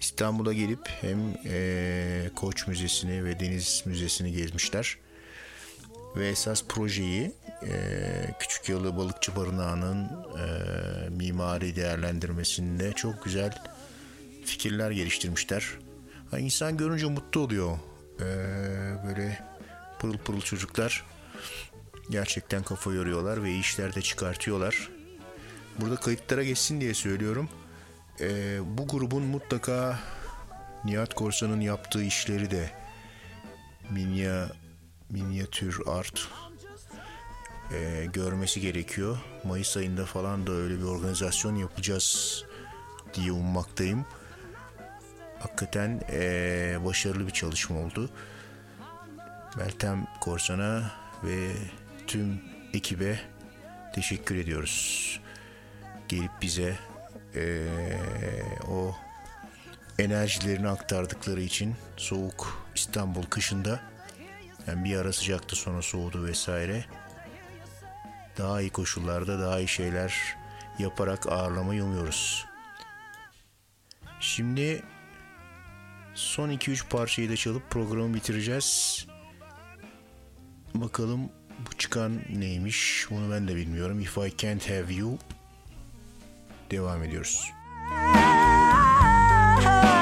İstanbul'a 0.00 0.52
gelip 0.52 0.88
hem 1.00 1.18
eee, 1.44 2.30
Koç 2.36 2.66
Müzesi'ni 2.66 3.24
ve 3.24 3.40
Deniz 3.40 3.82
Müzesi'ni 3.86 4.32
gezmişler. 4.32 4.98
Ve 6.16 6.28
esas 6.28 6.64
projeyi 6.68 7.32
eee 7.62 8.34
Küçük 8.40 8.68
Yalı 8.68 8.96
Balıkçı 8.96 9.36
Barınağı'nın 9.36 10.04
eee, 10.04 11.08
mimari 11.10 11.76
değerlendirmesinde 11.76 12.92
çok 12.92 13.24
güzel 13.24 13.62
fikirler 14.44 14.90
geliştirmişler. 14.90 15.66
Ha, 16.30 16.38
insan 16.38 16.76
görünce 16.76 17.06
mutlu 17.06 17.40
oluyor. 17.40 17.78
Ee, 18.20 18.24
böyle 19.06 19.38
pırıl 20.06 20.18
pırıl 20.18 20.40
çocuklar 20.40 21.04
gerçekten 22.10 22.62
kafa 22.62 22.92
yoruyorlar 22.92 23.42
ve 23.42 23.50
iyi 23.50 23.60
işler 23.60 23.94
de 23.94 24.02
çıkartıyorlar. 24.02 24.88
Burada 25.80 25.96
kayıtlara 25.96 26.44
geçsin 26.44 26.80
diye 26.80 26.94
söylüyorum. 26.94 27.48
Ee, 28.20 28.58
bu 28.64 28.88
grubun 28.88 29.22
mutlaka 29.22 29.98
Nihat 30.84 31.14
Korsan'ın 31.14 31.60
yaptığı 31.60 32.02
işleri 32.02 32.50
de 32.50 32.70
minya, 33.90 34.48
minyatür 35.10 35.80
art 35.86 36.28
e, 37.72 38.06
görmesi 38.12 38.60
gerekiyor. 38.60 39.18
Mayıs 39.44 39.76
ayında 39.76 40.04
falan 40.04 40.46
da 40.46 40.52
öyle 40.52 40.78
bir 40.78 40.84
organizasyon 40.84 41.56
yapacağız 41.56 42.44
diye 43.14 43.32
ummaktayım. 43.32 44.06
Hakikaten 45.38 46.00
eee, 46.12 46.78
başarılı 46.84 47.26
bir 47.26 47.32
çalışma 47.32 47.78
oldu. 47.78 48.10
Meltem 49.56 50.06
Korsan'a 50.20 50.90
ve 51.24 51.52
tüm 52.06 52.40
ekibe 52.72 53.20
teşekkür 53.94 54.36
ediyoruz. 54.36 55.20
Gelip 56.08 56.30
bize 56.42 56.76
eee, 57.34 58.02
o 58.70 58.96
enerjilerini 59.98 60.68
aktardıkları 60.68 61.40
için 61.40 61.74
soğuk 61.96 62.66
İstanbul 62.74 63.22
kışında 63.22 63.80
yani 64.66 64.84
bir 64.84 64.96
ara 64.96 65.12
sıcaktı 65.12 65.56
sonra 65.56 65.82
soğudu 65.82 66.24
vesaire. 66.24 66.84
Daha 68.38 68.60
iyi 68.60 68.70
koşullarda 68.70 69.40
daha 69.40 69.58
iyi 69.58 69.68
şeyler 69.68 70.36
yaparak 70.78 71.26
ağırlamayı 71.26 71.84
umuyoruz. 71.84 72.46
Şimdi 74.20 74.82
son 76.14 76.50
2-3 76.50 76.88
parçayı 76.88 77.30
da 77.30 77.36
çalıp 77.36 77.70
programı 77.70 78.14
bitireceğiz. 78.14 79.06
Bakalım 80.80 81.20
bu 81.66 81.78
çıkan 81.78 82.20
neymiş 82.38 83.08
onu 83.10 83.30
ben 83.30 83.48
de 83.48 83.56
bilmiyorum. 83.56 84.00
If 84.00 84.18
I 84.18 84.36
Can't 84.38 84.70
Have 84.70 84.94
You 84.94 85.18
devam 86.70 87.02
ediyoruz. 87.02 87.52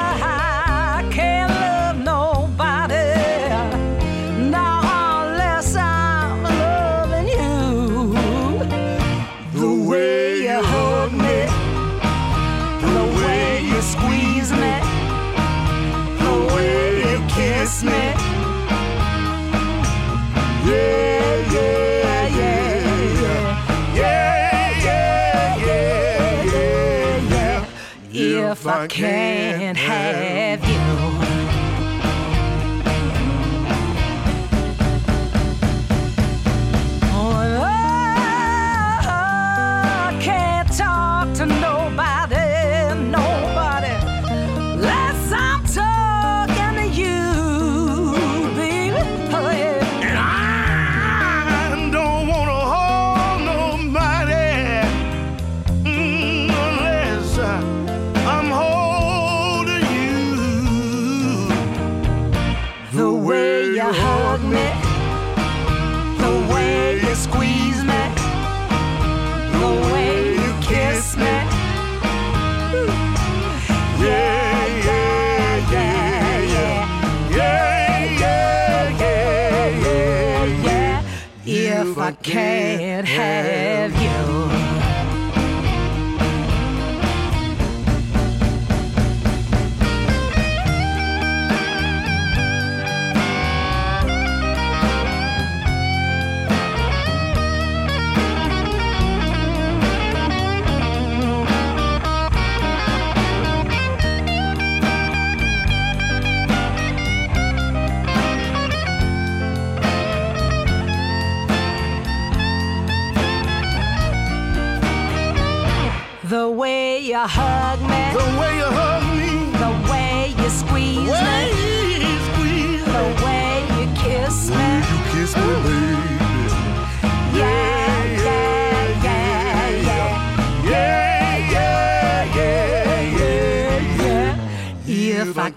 I 28.75 28.87
can't 28.87 29.77
have 29.77 30.67
you. 30.67 30.74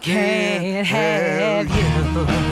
Can't 0.08 0.86
have 0.86 2.42
you. 2.42 2.47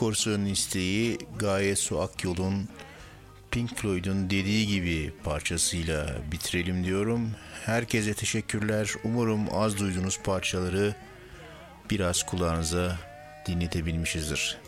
Korsan'ın 0.00 0.46
isteği 0.46 1.18
Gaye 1.38 1.76
Su 1.76 2.00
Akyol'un 2.00 2.68
Pink 3.50 3.76
Floyd'un 3.76 4.30
dediği 4.30 4.66
gibi 4.66 5.12
parçasıyla 5.24 6.16
bitirelim 6.32 6.84
diyorum. 6.84 7.30
Herkese 7.64 8.14
teşekkürler. 8.14 8.90
Umarım 9.04 9.40
az 9.52 9.78
duyduğunuz 9.78 10.22
parçaları 10.22 10.94
biraz 11.90 12.22
kulağınıza 12.22 12.98
dinletebilmişizdir. 13.46 14.58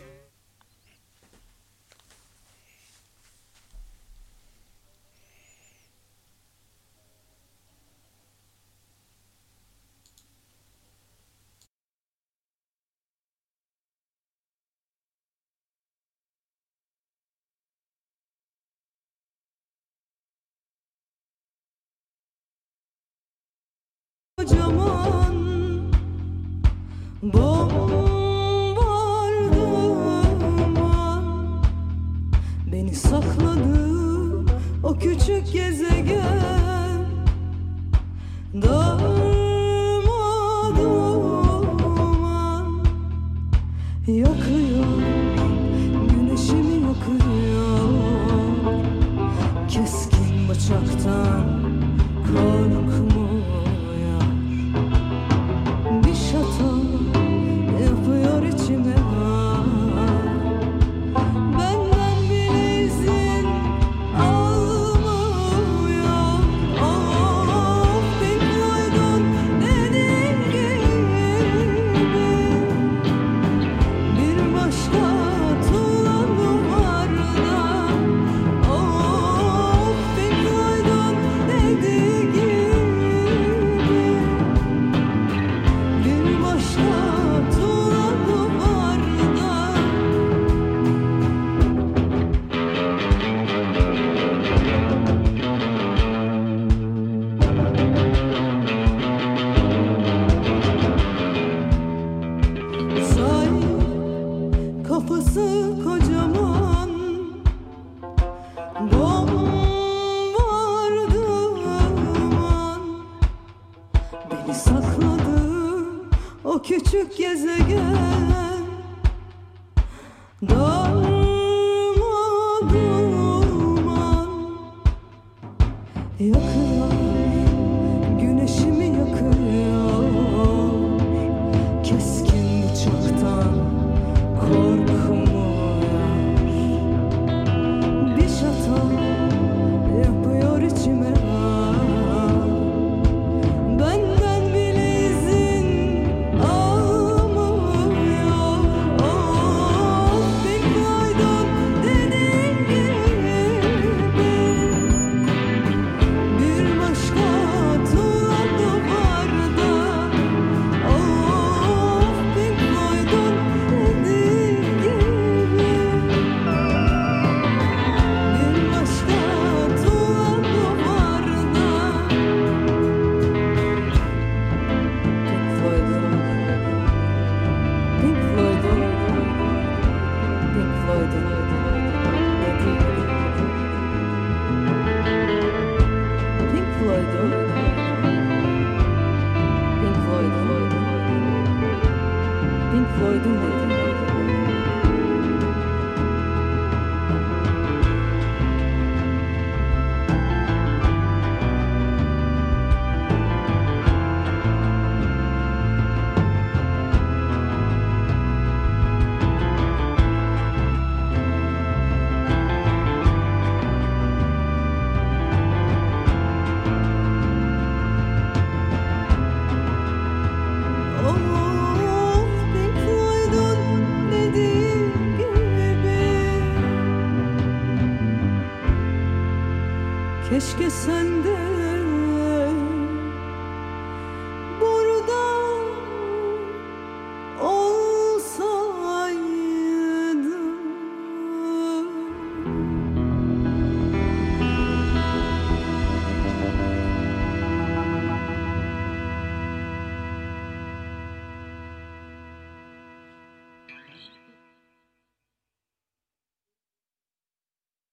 No. 38.54 39.11